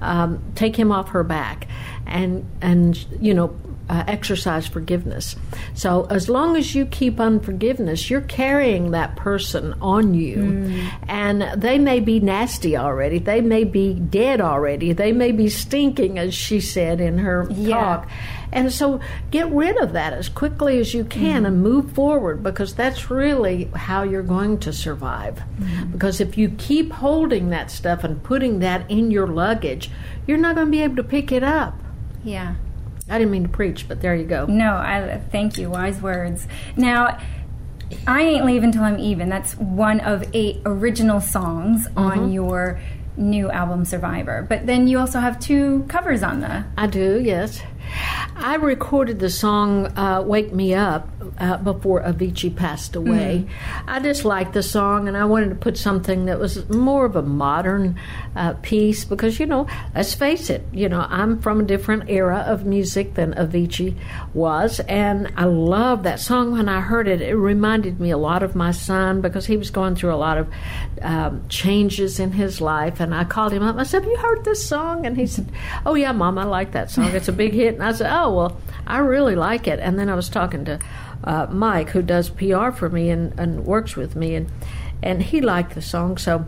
um, 0.02 0.42
take 0.56 0.75
him 0.75 0.90
off 0.90 1.11
her 1.11 1.23
back, 1.23 1.68
and 2.04 2.44
and 2.61 3.06
you 3.20 3.32
know 3.32 3.56
uh, 3.88 4.02
exercise 4.08 4.66
forgiveness. 4.66 5.37
So 5.75 6.08
as 6.11 6.28
long 6.28 6.56
as 6.56 6.75
you 6.75 6.85
keep 6.85 7.20
unforgiveness, 7.20 8.11
you're 8.11 8.23
carrying 8.23 8.90
that 8.90 9.14
person 9.14 9.75
on 9.80 10.14
you, 10.14 10.37
mm. 10.37 10.92
and 11.06 11.42
they 11.62 11.78
may 11.78 12.00
be 12.00 12.18
nasty 12.18 12.76
already. 12.76 13.20
They 13.20 13.40
may 13.40 13.62
be 13.62 13.94
dead 13.94 14.40
already. 14.40 14.92
They 14.92 15.12
may 15.12 15.30
be 15.30 15.49
stinking, 15.49 16.18
as 16.18 16.35
she 16.35 16.61
said 16.61 17.00
in 17.00 17.18
her 17.18 17.47
yeah. 17.50 17.75
talk. 17.75 18.11
And 18.50 18.73
so 18.73 19.00
get 19.30 19.50
rid 19.50 19.76
of 19.76 19.92
that 19.92 20.12
as 20.12 20.28
quickly 20.28 20.78
as 20.80 20.94
you 20.94 21.04
can 21.04 21.18
mm 21.18 21.49
and 21.49 21.62
move 21.62 21.67
forward 21.82 22.42
because 22.42 22.75
that's 22.75 23.10
really 23.10 23.64
how 23.75 24.02
you're 24.02 24.22
going 24.22 24.58
to 24.58 24.72
survive. 24.72 25.42
mm 25.60 25.92
Because 25.92 26.20
if 26.20 26.38
you 26.38 26.50
keep 26.50 26.92
holding 26.92 27.50
that 27.50 27.70
stuff 27.70 28.04
and 28.04 28.22
putting 28.22 28.60
that 28.60 28.90
in 28.90 29.10
your 29.10 29.26
luggage, 29.26 29.90
you're 30.26 30.38
not 30.38 30.54
going 30.54 30.68
to 30.68 30.70
be 30.70 30.82
able 30.82 30.96
to 30.96 31.04
pick 31.04 31.32
it 31.32 31.42
up. 31.42 31.75
Yeah. 32.25 32.54
I 33.10 33.18
didn't 33.18 33.30
mean 33.30 33.44
to 33.44 33.48
preach, 33.48 33.88
but 33.88 34.00
there 34.02 34.14
you 34.14 34.26
go. 34.26 34.46
No, 34.46 34.75
I 34.75 35.20
thank 35.32 35.56
you. 35.58 35.70
Wise 35.70 36.00
words. 36.02 36.46
Now, 36.76 37.18
I 38.06 38.22
ain't 38.22 38.44
leaving 38.44 38.70
till 38.72 38.82
I'm 38.82 38.98
even. 38.98 39.28
That's 39.28 39.54
one 39.56 40.00
of 40.00 40.25
eight 40.34 40.60
original 40.66 41.20
songs 41.20 41.88
mm-hmm. 41.88 41.98
on 41.98 42.32
your 42.32 42.80
new 43.16 43.50
album 43.50 43.84
Survivor. 43.84 44.46
But 44.48 44.66
then 44.66 44.88
you 44.88 44.98
also 44.98 45.20
have 45.20 45.40
two 45.40 45.84
covers 45.88 46.22
on 46.22 46.40
the 46.40 46.64
I 46.76 46.87
do, 46.87 47.20
yes. 47.20 47.60
I 48.37 48.54
recorded 48.54 49.18
the 49.18 49.30
song 49.30 49.87
uh, 49.99 50.23
"Wake 50.25 50.52
Me 50.52 50.75
Up" 50.75 51.09
uh, 51.38 51.57
before 51.59 52.02
Avicii 52.02 52.54
passed 52.54 52.97
away. 52.97 53.47
Mm-hmm. 53.47 53.90
I 53.90 54.00
just 54.00 54.25
liked 54.25 54.52
the 54.52 54.62
song, 54.62 55.09
and 55.09 55.16
I 55.16 55.25
wanted 55.25 55.50
to 55.50 55.54
put 55.54 55.76
something 55.76 56.26
that 56.26 56.38
was 56.38 56.68
more 56.68 57.04
of 57.04 57.16
a 57.16 57.23
modern 57.23 57.99
uh, 58.37 58.54
piece 58.62 59.04
because, 59.04 59.40
you 59.40 59.47
know, 59.47 59.66
let's 59.95 60.14
face 60.14 60.50
it, 60.50 60.66
you 60.73 60.88
know, 60.88 61.07
I'm 61.09 61.40
from 61.40 61.61
a 61.61 61.64
different 61.64 62.09
era 62.09 62.45
of 62.47 62.64
music 62.64 63.14
than 63.14 63.35
Avicii 63.35 63.97
was, 64.35 64.80
and 64.80 65.33
I 65.37 65.45
love 65.45 66.02
that 66.04 66.21
song. 66.21 66.52
When 66.52 66.68
I 66.68 66.80
heard 66.80 67.09
it, 67.09 67.21
it 67.21 67.35
reminded 67.35 68.00
me 68.00 68.11
a 68.11 68.18
lot 68.18 68.42
of 68.42 68.54
my 68.54 68.71
son 68.71 69.21
because 69.21 69.47
he 69.47 69.57
was 69.57 69.71
going 69.71 69.97
through 69.97 70.14
a 70.14 70.16
lot 70.16 70.38
of 70.38 70.49
um, 71.02 71.49
changes 71.49 72.21
in 72.21 72.33
his 72.33 72.61
life, 72.61 73.00
and 73.00 73.14
I 73.14 73.25
called 73.25 73.52
him 73.52 73.62
up. 73.62 73.76
I 73.76 73.83
said, 73.83 74.02
"Have 74.02 74.11
you 74.11 74.18
heard 74.18 74.45
this 74.45 74.64
song?" 74.64 75.07
And 75.07 75.16
he 75.16 75.26
said, 75.26 75.50
"Oh 75.85 75.95
yeah, 75.95 76.12
Mom, 76.12 76.38
I 76.38 76.45
like 76.45 76.73
that 76.73 76.90
song. 76.90 77.07
It's 77.14 77.28
a 77.28 77.33
big 77.33 77.52
hit." 77.52 77.77
And 77.78 77.88
I 77.88 77.92
said, 77.92 78.11
"Oh 78.12 78.35
well, 78.35 78.61
I 78.87 78.99
really 78.99 79.37
like 79.37 79.66
it." 79.66 79.78
And 79.80 79.99
then 79.99 80.08
I 80.08 80.14
was 80.14 80.28
talking 80.28 80.64
to 80.64 80.78
uh, 81.25 81.47
Mike, 81.50 81.90
who 81.90 82.02
does 82.02 82.30
PR 82.30 82.70
for 82.70 82.88
me 82.88 83.11
and, 83.11 83.38
and 83.38 83.64
works 83.64 83.97
with 83.97 84.16
me, 84.16 84.35
and 84.35 84.50
and 85.02 85.23
he 85.23 85.40
liked 85.40 85.75
the 85.75 85.82
song. 85.82 86.18
So 86.18 86.44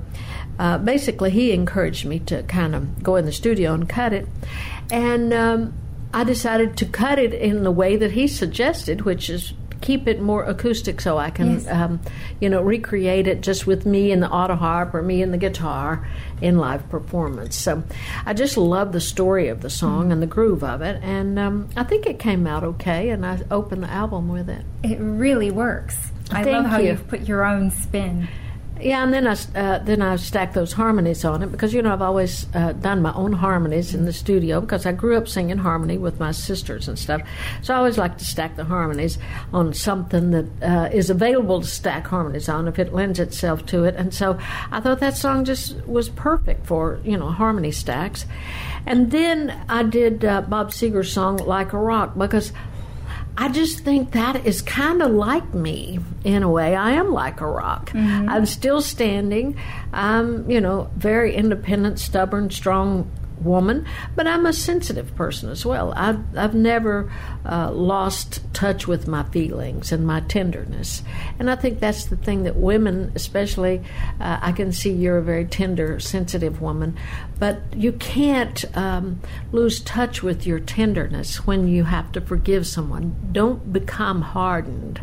uh, 0.59 0.79
basically, 0.79 1.31
he 1.31 1.53
encouraged 1.53 2.05
me 2.05 2.19
to 2.21 2.43
kind 2.45 2.75
of 2.75 3.03
go 3.03 3.17
in 3.17 3.27
the 3.27 3.33
studio 3.33 3.75
and 3.75 3.89
cut 3.89 4.13
it, 4.13 4.27
and 4.91 5.33
um, 5.33 5.75
I 6.13 6.25
decided 6.25 6.77
to 6.79 6.87
cut 6.87 7.19
it 7.19 7.33
in 7.33 7.63
the 7.63 7.71
way 7.71 7.97
that 7.97 8.13
he 8.13 8.27
suggested, 8.27 9.03
which 9.03 9.31
is 9.31 9.53
keep 9.81 10.07
it 10.07 10.21
more 10.21 10.45
acoustic 10.45 11.01
so 11.01 11.19
I 11.19 11.31
can, 11.31 11.53
Yes. 11.55 11.67
um, 11.69 12.01
you 12.41 12.49
know, 12.49 12.61
recreate 12.63 13.27
it 13.27 13.41
just 13.41 13.67
with 13.67 13.87
me 13.87 14.13
and 14.13 14.23
the 14.23 14.31
auto 14.31 14.55
harp 14.55 14.95
or 14.95 15.03
me 15.03 15.23
and 15.23 15.33
the 15.33 15.39
guitar 15.39 16.07
in 16.41 16.59
live 16.59 16.89
performance. 16.91 17.57
So 17.57 17.83
I 18.27 18.35
just 18.35 18.57
love 18.57 18.93
the 18.93 19.01
story 19.01 19.49
of 19.49 19.61
the 19.63 19.71
song 19.71 20.03
Mm-hmm. 20.05 20.13
and 20.13 20.23
the 20.23 20.27
groove 20.27 20.63
of 20.65 20.83
it, 20.83 21.01
and 21.03 21.39
um, 21.39 21.69
I 21.77 21.83
think 21.85 22.07
it 22.07 22.19
came 22.19 22.47
out 22.47 22.63
okay. 22.65 23.09
And 23.11 23.25
I 23.27 23.41
opened 23.51 23.83
the 23.83 23.91
album 23.91 24.29
with 24.29 24.49
it. 24.49 24.65
It 24.83 24.99
really 25.01 25.51
works. 25.51 25.97
I 26.31 26.45
Thank 26.45 26.47
love 26.63 26.67
how 26.67 26.79
you. 26.79 26.89
have 26.91 27.09
put 27.09 27.23
your 27.27 27.45
own 27.45 27.71
spin. 27.71 28.29
Yeah, 28.83 29.03
and 29.03 29.13
then 29.13 29.27
I 29.27 29.33
uh, 29.55 29.79
then 29.81 30.01
I 30.01 30.17
stacked 30.17 30.55
those 30.55 30.73
harmonies 30.73 31.25
on 31.25 31.43
it 31.43 31.53
because 31.53 31.75
you 31.75 31.83
know 31.83 31.93
I've 31.93 32.03
always 32.03 32.47
uh, 32.55 32.73
done 32.73 33.03
my 33.03 33.13
own 33.15 33.33
harmonies 33.33 33.95
in 33.95 34.07
the 34.07 34.13
studio 34.13 34.61
because 34.61 34.87
I 34.87 34.93
grew 34.93 35.17
up 35.17 35.29
singing 35.29 35.59
harmony 35.59 35.99
with 35.99 36.19
my 36.19 36.33
sisters 36.33 36.89
and 36.89 36.99
stuff. 36.99 37.21
So 37.63 37.75
I 37.75 37.77
always 37.77 37.99
like 37.99 38.17
to 38.19 38.25
stack 38.25 38.57
the 38.57 38.65
harmonies 38.65 39.19
on 39.53 39.75
something 39.75 40.31
that 40.31 40.47
uh, 40.63 40.89
is 40.93 41.11
available 41.11 41.61
to 41.61 41.67
stack 41.67 42.07
harmonies 42.07 42.49
on 42.49 42.69
if 42.69 42.79
it 42.79 42.95
lends 42.95 43.19
itself 43.19 43.67
to 43.67 43.85
it. 43.85 43.97
And 43.97 44.15
so 44.15 44.39
I 44.71 44.81
thought 44.81 45.01
that 45.01 45.17
song 45.17 45.45
just 45.45 45.77
was 45.87 46.09
perfect 46.09 46.67
for 46.67 47.01
you 47.05 47.19
know 47.19 47.29
harmony 47.29 47.73
stacks. 47.73 48.25
And 48.87 49.11
then 49.11 49.51
I 49.69 49.83
did 49.83 50.25
uh, 50.25 50.41
Bob 50.43 50.71
Seger's 50.71 51.13
song 51.13 51.37
"Like 51.37 51.73
a 51.73 51.79
Rock" 51.79 52.17
because. 52.17 52.53
I 53.37 53.49
just 53.49 53.81
think 53.81 54.13
that 54.13 54.45
is 54.47 54.61
kind 54.63 55.03
of 55.03 55.11
like 55.11 55.55
me 55.55 55.99
in 56.25 56.43
a 56.43 56.51
way. 56.51 56.77
I 56.77 56.93
am 56.93 57.13
like 57.13 57.41
a 57.41 57.47
rock. 57.47 57.91
Mm-hmm. 57.91 58.29
I'm 58.29 58.47
still 58.47 58.83
standing. 58.83 59.57
I'm, 59.93 60.51
you 60.51 60.61
know, 60.61 60.91
very 60.97 61.35
independent, 61.35 61.99
stubborn, 61.99 62.51
strong 62.51 63.11
woman, 63.41 63.87
but 64.15 64.27
I'm 64.27 64.47
a 64.47 64.53
sensitive 64.53 65.15
person 65.17 65.51
as 65.51 65.65
well. 65.65 65.93
I've, 65.97 66.21
I've 66.37 66.55
never 66.55 67.13
uh, 67.45 67.71
lost 67.73 68.41
touch 68.53 68.87
with 68.87 69.07
my 69.07 69.23
feelings 69.25 69.93
and 69.93 70.07
my 70.07 70.21
tenderness. 70.21 71.03
And 71.39 71.51
I 71.51 71.57
think 71.57 71.81
that's 71.81 72.07
the 72.07 72.17
thing 72.17 72.43
that 72.45 72.57
women, 72.57 73.13
especially, 73.15 73.83
uh, 74.21 74.39
I 74.41 74.53
can 74.53 74.73
see 74.73 74.93
you're 74.93 75.19
a 75.19 75.23
very 75.23 75.45
tender, 75.45 75.99
sensitive 76.01 76.61
woman, 76.61 76.97
but 77.39 77.61
you 77.75 77.93
can't 77.93 78.65
um, 78.77 79.21
lose 79.53 79.81
touch 79.81 80.23
with 80.23 80.47
your 80.47 80.61
tenderness 80.61 81.47
when 81.47 81.69
you 81.69 81.85
have 81.85 82.13
to 82.13 82.21
forgive 82.21 82.67
someone. 82.67 83.17
Don't 83.33 83.73
become 83.73 84.23
hardened 84.23 85.01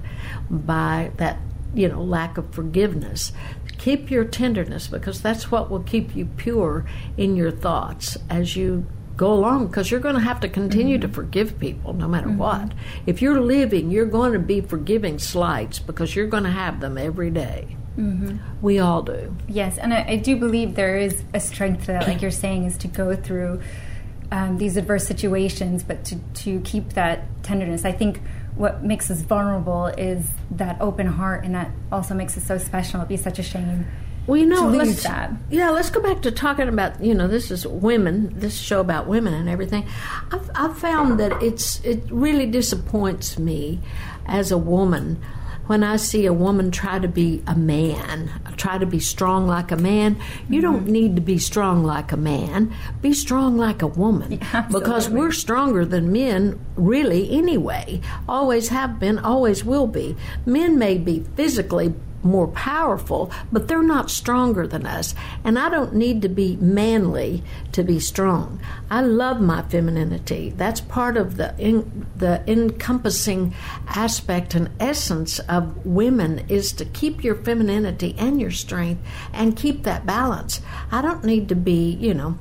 by 0.50 1.12
that, 1.18 1.38
you 1.74 1.88
know, 1.88 2.04
lack 2.04 2.38
of 2.38 2.54
forgiveness. 2.54 3.32
Keep 3.78 4.10
your 4.10 4.24
tenderness 4.24 4.88
because 4.88 5.22
that's 5.22 5.52
what 5.52 5.70
will 5.70 5.84
keep 5.84 6.16
you 6.16 6.26
pure 6.26 6.86
in 7.16 7.36
your 7.36 7.52
thoughts 7.52 8.18
as 8.30 8.56
you 8.56 8.86
go 9.18 9.34
along 9.34 9.68
because 9.68 9.90
you're 9.90 10.00
going 10.00 10.16
to 10.16 10.22
have 10.22 10.40
to 10.40 10.48
continue 10.48 10.98
to 11.00 11.08
mm-hmm. 11.08 11.16
forgive 11.16 11.60
people 11.60 11.94
no 11.94 12.08
matter 12.08 12.28
mm-hmm. 12.28 12.38
what. 12.38 12.74
If 13.06 13.22
you're 13.22 13.42
living, 13.42 13.90
you're 13.90 14.06
going 14.06 14.34
to 14.34 14.40
be 14.40 14.62
forgiving 14.62 15.20
slights 15.20 15.80
because 15.80 16.16
you're 16.16 16.28
going 16.28 16.44
to 16.44 16.52
have 16.52 16.80
them 16.80 16.98
every 16.98 17.32
day. 17.32 17.76
Mm-hmm. 17.98 18.38
We 18.62 18.78
all 18.78 19.02
do. 19.02 19.36
Yes, 19.48 19.80
and 19.80 19.92
I, 19.92 20.06
I 20.08 20.16
do 20.18 20.38
believe 20.38 20.76
there 20.76 20.98
is 20.98 21.24
a 21.34 21.40
strength 21.40 21.86
to 21.86 21.94
that, 21.94 22.08
like 22.08 22.22
you're 22.22 22.30
saying, 22.30 22.66
is 22.66 22.78
to 22.78 22.88
go 22.88 23.16
through 23.16 23.60
um, 24.32 24.60
these 24.60 24.78
adverse 24.78 25.08
situations, 25.08 25.84
but 25.84 26.06
to, 26.06 26.18
to 26.36 26.60
keep 26.62 26.94
that 26.94 27.44
tenderness. 27.44 27.86
I 27.86 27.92
think 27.94 28.22
what 28.58 28.84
makes 28.84 29.10
us 29.12 29.22
vulnerable 29.22 29.88
is 29.88 30.26
that 30.52 30.78
open 30.82 31.08
heart, 31.08 31.46
and 31.46 31.56
that 31.56 31.72
also 31.92 32.14
makes 32.14 32.38
us 32.38 32.44
so 32.44 32.58
special. 32.58 33.00
It'd 33.00 33.10
be 33.10 33.18
such 33.18 33.40
a 33.40 33.44
shame. 33.44 33.86
Well, 34.26 34.38
you 34.38 34.46
know, 34.46 34.64
to 34.64 34.78
lose 34.78 34.88
let's, 34.88 35.04
that. 35.04 35.32
yeah, 35.50 35.70
let's 35.70 35.90
go 35.90 36.02
back 36.02 36.22
to 36.24 36.32
talking 36.32 36.68
about 36.68 37.02
you 37.02 37.14
know 37.14 37.28
this 37.28 37.50
is 37.50 37.66
women, 37.66 38.38
this 38.38 38.58
show 38.58 38.82
about 38.82 39.08
women 39.08 39.34
and 39.34 39.48
everything. 39.48 39.88
I've, 40.32 40.50
I've 40.54 40.78
found 40.78 41.20
that 41.20 41.42
it's 41.42 41.80
it 41.86 42.04
really 42.10 42.46
disappoints 42.46 43.40
me 43.40 43.80
as 44.26 44.52
a 44.52 44.58
woman 44.58 45.22
when 45.68 45.84
I 45.84 45.98
see 45.98 46.26
a 46.26 46.34
woman 46.34 46.72
try 46.72 46.98
to 47.00 47.08
be 47.08 47.44
a 47.46 47.56
man, 47.56 48.32
try 48.58 48.78
to 48.78 48.86
be 48.86 49.00
strong 49.00 49.48
like 49.48 49.72
a 49.72 49.76
man. 49.78 50.18
You 50.50 50.62
don't 50.62 50.78
Mm-hmm. 50.84 50.92
need 50.92 51.16
to 51.16 51.22
be 51.22 51.38
strong 51.38 51.84
like 51.84 52.12
a 52.12 52.18
man. 52.18 52.74
Be 53.02 53.14
strong 53.14 53.58
like 53.58 53.82
a 53.82 53.88
woman 53.88 54.40
because 54.72 55.10
we're 55.10 55.32
stronger 55.32 55.86
than 55.86 56.12
men, 56.12 56.60
really. 56.76 57.32
Anyway, 57.32 58.02
always 58.28 58.70
have 58.70 59.00
been, 59.00 59.20
always 59.20 59.64
will 59.64 59.88
be. 59.88 60.16
Men 60.46 60.78
may 60.78 60.98
be 60.98 61.26
physically 61.36 61.94
more 62.28 62.48
powerful, 62.48 63.32
but 63.52 63.68
they're 63.68 63.82
not 63.82 64.12
stronger 64.12 64.68
than 64.68 64.86
us. 64.86 65.16
And 65.44 65.58
I 65.58 65.70
don't 65.70 65.94
need 65.94 66.22
to 66.22 66.30
be 66.30 66.58
manly 66.58 67.44
to 67.72 67.84
be 67.84 68.00
strong. 68.00 68.60
I 68.90 69.02
love 69.02 69.42
my 69.42 69.62
femininity. 69.64 70.54
That's 70.56 70.82
part 70.82 71.18
of 71.18 71.38
the 71.38 71.56
in, 71.58 72.08
the 72.16 72.44
encompassing 72.50 73.54
aspect 73.88 74.54
and 74.54 74.70
essence 74.80 75.40
of 75.40 75.86
women 75.86 76.46
is 76.50 76.72
to 76.74 76.86
keep 76.86 77.24
your 77.24 77.36
femininity 77.36 78.16
and 78.18 78.40
your 78.40 78.52
strength 78.52 79.02
and 79.34 79.56
keep 79.56 79.84
that 79.84 80.06
balance. 80.06 80.62
I 80.92 81.02
don't 81.02 81.24
need 81.24 81.50
to 81.50 81.56
be, 81.56 81.92
you 81.92 82.14
know, 82.14 82.38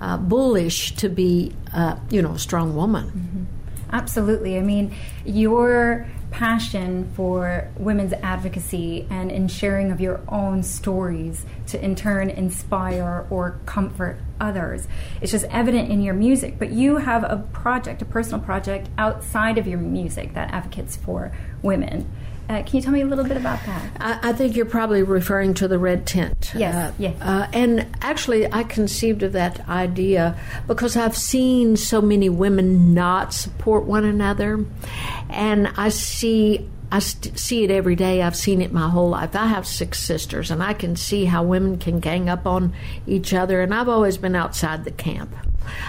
uh, 0.00 0.16
bullish 0.18 0.94
to 0.96 1.08
be, 1.08 1.54
uh, 1.72 1.96
you 2.10 2.22
know, 2.22 2.32
a 2.32 2.38
strong 2.38 2.76
woman. 2.76 3.48
Absolutely. 3.92 4.58
I 4.58 4.62
mean, 4.62 4.94
your 5.24 6.06
passion 6.30 7.10
for 7.14 7.68
women's 7.76 8.12
advocacy 8.14 9.06
and 9.10 9.30
in 9.30 9.48
sharing 9.48 9.90
of 9.90 10.00
your 10.00 10.20
own 10.28 10.62
stories 10.62 11.44
to 11.66 11.82
in 11.82 11.94
turn 11.94 12.30
inspire 12.30 13.26
or 13.30 13.58
comfort 13.66 14.18
others. 14.40 14.86
It's 15.20 15.32
just 15.32 15.46
evident 15.46 15.90
in 15.90 16.02
your 16.02 16.14
music 16.14 16.58
but 16.58 16.70
you 16.70 16.96
have 16.96 17.24
a 17.24 17.38
project 17.52 18.02
a 18.02 18.04
personal 18.04 18.40
project 18.40 18.88
outside 18.98 19.58
of 19.58 19.66
your 19.66 19.78
music 19.78 20.34
that 20.34 20.52
advocates 20.52 20.96
for 20.96 21.32
women 21.62 22.10
uh, 22.48 22.62
can 22.62 22.76
you 22.76 22.82
tell 22.82 22.92
me 22.92 23.00
a 23.00 23.06
little 23.06 23.24
bit 23.24 23.36
about 23.36 23.64
that 23.66 23.90
I, 24.00 24.30
I 24.30 24.32
think 24.32 24.56
you're 24.56 24.66
probably 24.66 25.02
referring 25.02 25.54
to 25.54 25.68
the 25.68 25.78
red 25.78 26.06
tent. 26.06 26.52
Yes, 26.54 26.74
Uh, 26.74 26.92
yes. 26.98 27.16
Uh, 27.20 27.48
and 27.52 27.86
actually, 28.02 28.52
I 28.52 28.62
conceived 28.62 29.22
of 29.22 29.32
that 29.32 29.68
idea 29.68 30.38
because 30.66 30.96
I've 30.96 31.16
seen 31.16 31.76
so 31.76 32.00
many 32.00 32.28
women 32.28 32.94
not 32.94 33.32
support 33.34 33.84
one 33.84 34.04
another, 34.04 34.64
and 35.28 35.68
I 35.76 35.88
see. 35.90 36.68
I 36.90 37.00
st- 37.00 37.38
see 37.38 37.64
it 37.64 37.70
every 37.70 37.96
day. 37.96 38.22
I've 38.22 38.36
seen 38.36 38.60
it 38.60 38.72
my 38.72 38.88
whole 38.88 39.10
life. 39.10 39.34
I 39.34 39.46
have 39.46 39.66
six 39.66 39.98
sisters, 39.98 40.50
and 40.50 40.62
I 40.62 40.72
can 40.72 40.96
see 40.96 41.24
how 41.24 41.42
women 41.42 41.78
can 41.78 42.00
gang 42.00 42.28
up 42.28 42.46
on 42.46 42.72
each 43.06 43.34
other. 43.34 43.60
And 43.60 43.74
I've 43.74 43.88
always 43.88 44.18
been 44.18 44.36
outside 44.36 44.84
the 44.84 44.90
camp. 44.90 45.34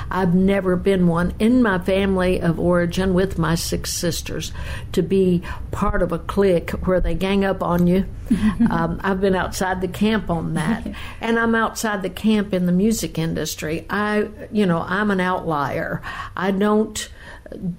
I've 0.09 0.33
never 0.33 0.75
been 0.75 1.07
one 1.07 1.33
in 1.39 1.61
my 1.61 1.79
family 1.79 2.41
of 2.41 2.59
origin 2.59 3.13
with 3.13 3.37
my 3.37 3.55
six 3.55 3.93
sisters 3.93 4.51
to 4.93 5.01
be 5.01 5.43
part 5.71 6.01
of 6.01 6.11
a 6.11 6.19
clique 6.19 6.71
where 6.87 6.99
they 6.99 7.13
gang 7.13 7.45
up 7.45 7.61
on 7.61 7.87
you. 7.87 8.05
um, 8.69 8.99
I've 9.03 9.21
been 9.21 9.35
outside 9.35 9.81
the 9.81 9.87
camp 9.87 10.29
on 10.29 10.55
that, 10.55 10.87
and 11.21 11.39
I'm 11.39 11.55
outside 11.55 12.01
the 12.01 12.09
camp 12.09 12.53
in 12.53 12.65
the 12.65 12.71
music 12.71 13.17
industry. 13.17 13.85
I, 13.89 14.29
you 14.51 14.65
know, 14.65 14.81
I'm 14.81 15.11
an 15.11 15.19
outlier. 15.19 16.01
I 16.35 16.51
don't 16.51 17.09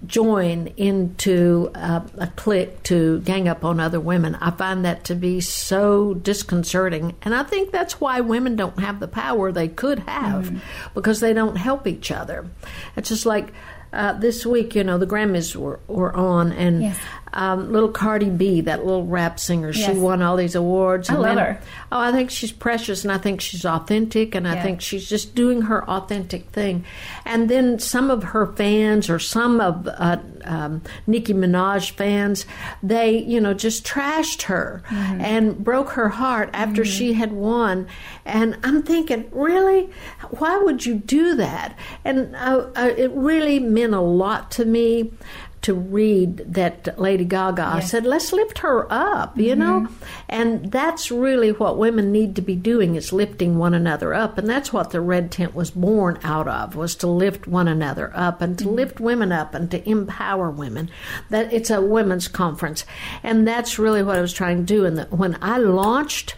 join 0.07 0.69
into 0.77 1.71
uh, 1.75 2.01
a 2.19 2.27
clique 2.29 2.83
to 2.85 3.21
gang 3.21 3.49
up 3.49 3.65
on 3.65 3.81
other 3.81 4.01
women. 4.01 4.35
I 4.37 4.51
find 4.51 4.85
that 4.85 5.05
to 5.05 5.15
be 5.15 5.41
so 5.41 6.15
disconcerting. 6.15 7.15
And 7.23 7.35
I 7.35 7.43
think 7.43 7.71
that's 7.71 8.01
why 8.01 8.21
women 8.21 8.57
don't 8.57 8.79
have 8.81 9.01
the 9.01 9.09
power 9.09 9.53
they 9.53 9.69
could 9.69 10.01
have 10.01 10.63
because 10.95 11.21
they 11.21 11.33
don't 11.33 11.57
help 11.57 11.87
each 11.87 12.11
other. 12.11 12.47
It's 12.97 13.09
just 13.09 13.27
like 13.27 13.53
uh, 13.93 14.13
this 14.15 14.45
week, 14.45 14.75
you 14.75 14.85
know, 14.85 14.99
the 14.99 15.07
Grammys 15.07 15.57
were, 15.57 15.81
were 15.87 16.15
on, 16.15 16.53
and 16.53 16.83
Yes. 16.83 16.99
Um, 17.33 17.73
little 17.73 17.89
Cardi 17.91 18.31
B, 18.31 18.61
that 18.63 18.85
little 18.85 19.07
rap 19.07 19.39
singer, 19.39 19.73
she 19.73 19.93
won 19.93 20.23
all 20.23 20.37
these 20.37 20.55
awards. 20.55 21.09
I 21.11 21.15
and 21.15 21.23
love 21.23 21.35
then- 21.37 21.45
her. 21.45 21.61
Oh, 21.91 21.99
I 21.99 22.13
think 22.13 22.31
she's 22.31 22.53
precious, 22.53 23.03
and 23.05 23.11
I 23.13 23.19
think 23.19 23.41
she's 23.41 23.65
authentic, 23.65 24.35
and 24.35 24.47
I 24.47 24.61
think 24.63 24.81
she's 24.81 25.09
just 25.09 25.35
doing 25.35 25.63
her 25.63 25.89
authentic 25.89 26.47
thing. 26.51 26.85
And 27.25 27.49
then 27.49 27.79
some 27.79 28.11
of 28.11 28.23
her 28.25 28.47
fans, 28.55 29.09
or 29.09 29.19
some 29.19 29.61
of 29.61 29.87
uh, 29.89 30.19
um, 30.45 30.83
Nicki 31.07 31.33
Minaj 31.33 31.93
fans, 31.93 32.45
they, 32.83 33.19
you 33.19 33.41
know, 33.41 33.55
just 33.55 33.87
trashed 33.87 34.43
her 34.43 34.83
Mm-hmm. 34.89 35.21
and 35.21 35.65
broke 35.65 35.91
her 35.91 36.09
heart 36.09 36.51
after 36.53 36.85
she 36.85 37.13
had 37.15 37.33
won. 37.33 37.87
And 38.25 38.59
I'm 38.63 38.83
thinking, 38.83 39.29
really, 39.33 39.91
why 40.31 40.59
would 40.59 40.85
you 40.87 40.95
do 40.97 41.35
that? 41.37 41.77
And 42.05 42.35
uh, 42.37 42.71
uh, 42.77 42.93
it 42.97 43.11
really 43.13 43.59
meant 43.59 43.95
a 43.95 44.01
lot 44.01 44.51
to 44.53 44.65
me 44.65 45.13
to 45.63 45.75
read 45.75 46.39
that 46.55 46.99
Lady 46.99 47.25
Gaga 47.25 47.63
I 47.63 47.75
Yes. 47.77 47.91
said, 47.91 48.07
let's 48.07 48.33
lift 48.33 48.59
her 48.59 48.87
up, 48.93 49.37
you 49.37 49.57
know? 49.57 49.81
Mm-hmm. 49.81 50.05
And 50.29 50.73
that's 50.73 51.11
really 51.11 51.51
what 51.51 51.79
women 51.79 52.13
need 52.13 52.37
to 52.37 52.43
be 52.43 52.55
doing 52.55 52.95
is 52.95 53.13
lifting 53.13 53.59
one 53.59 53.75
another 53.75 54.15
up. 54.15 54.39
And 54.39 54.49
that's 54.49 54.73
what 54.73 54.91
the 54.91 55.01
Red 55.01 55.31
Tent 55.31 55.55
was 55.55 55.71
born 55.71 56.19
out 56.23 56.49
of, 56.49 56.77
was 56.77 56.95
to 56.97 57.07
lift 57.07 57.47
one 57.47 57.69
another 57.69 58.13
up 58.15 58.41
and 58.41 58.59
to 58.59 58.65
mm-hmm. 58.65 58.75
lift 58.75 59.01
women 59.01 59.33
up 59.33 59.55
and 59.55 59.71
to 59.71 59.89
empower 59.89 60.51
women. 60.51 60.91
That 61.31 61.53
it's 61.53 61.71
a 61.71 61.81
women's 61.81 62.29
conference. 62.29 62.85
And 63.23 63.47
that's 63.47 63.79
really 63.79 64.03
what 64.03 64.17
I 64.17 64.21
was 64.21 64.33
trying 64.33 64.59
to 64.59 64.63
do. 64.65 64.85
And 64.85 65.01
when 65.11 65.39
I 65.43 65.59
launched 65.59 66.35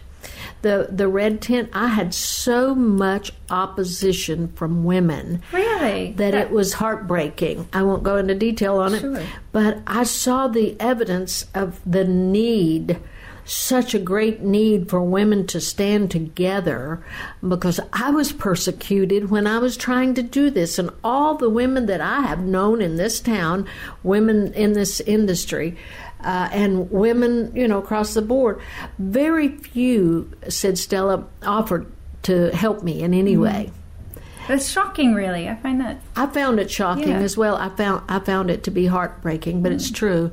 the 0.61 0.87
the 0.91 1.07
red 1.07 1.41
tent, 1.41 1.69
I 1.73 1.87
had 1.87 2.13
so 2.13 2.75
much 2.75 3.31
opposition 3.49 4.49
from 4.49 4.83
women. 4.83 5.41
Really? 5.51 6.13
That, 6.13 6.31
that 6.31 6.47
it 6.47 6.51
was 6.51 6.73
heartbreaking. 6.73 7.67
I 7.73 7.83
won't 7.83 8.03
go 8.03 8.17
into 8.17 8.35
detail 8.35 8.77
on 8.77 8.99
sure. 8.99 9.17
it, 9.17 9.27
but 9.51 9.79
I 9.87 10.03
saw 10.03 10.47
the 10.47 10.75
evidence 10.79 11.45
of 11.53 11.79
the 11.85 12.05
need 12.05 12.99
such 13.43 13.93
a 13.93 13.99
great 13.99 14.41
need 14.41 14.89
for 14.89 15.01
women 15.01 15.47
to 15.47 15.59
stand 15.59 16.11
together 16.11 17.03
because 17.47 17.79
I 17.91 18.11
was 18.11 18.31
persecuted 18.31 19.29
when 19.29 19.47
I 19.47 19.57
was 19.57 19.75
trying 19.75 20.13
to 20.15 20.23
do 20.23 20.49
this. 20.49 20.77
And 20.79 20.89
all 21.03 21.35
the 21.35 21.49
women 21.49 21.85
that 21.87 22.01
I 22.01 22.21
have 22.21 22.39
known 22.39 22.81
in 22.81 22.97
this 22.97 23.19
town, 23.19 23.67
women 24.03 24.53
in 24.53 24.73
this 24.73 25.01
industry, 25.01 25.75
uh, 26.23 26.49
and 26.51 26.89
women, 26.91 27.55
you 27.55 27.67
know, 27.67 27.79
across 27.79 28.13
the 28.13 28.21
board. 28.21 28.61
Very 28.99 29.49
few, 29.49 30.31
said 30.49 30.77
Stella, 30.77 31.25
offered 31.43 31.91
to 32.23 32.55
help 32.55 32.83
me 32.83 33.01
in 33.01 33.13
any 33.13 33.33
mm-hmm. 33.33 33.43
way. 33.43 33.71
It's 34.49 34.69
shocking, 34.69 35.13
really. 35.13 35.47
I 35.47 35.55
find 35.55 35.79
that. 35.81 36.01
I 36.15 36.25
found 36.27 36.59
it 36.59 36.69
shocking 36.69 37.09
yeah. 37.09 37.19
as 37.19 37.37
well. 37.37 37.55
I 37.55 37.69
found 37.69 38.03
I 38.09 38.19
found 38.19 38.49
it 38.49 38.63
to 38.63 38.71
be 38.71 38.87
heartbreaking, 38.87 39.61
but 39.61 39.71
mm. 39.71 39.75
it's 39.75 39.91
true. 39.91 40.31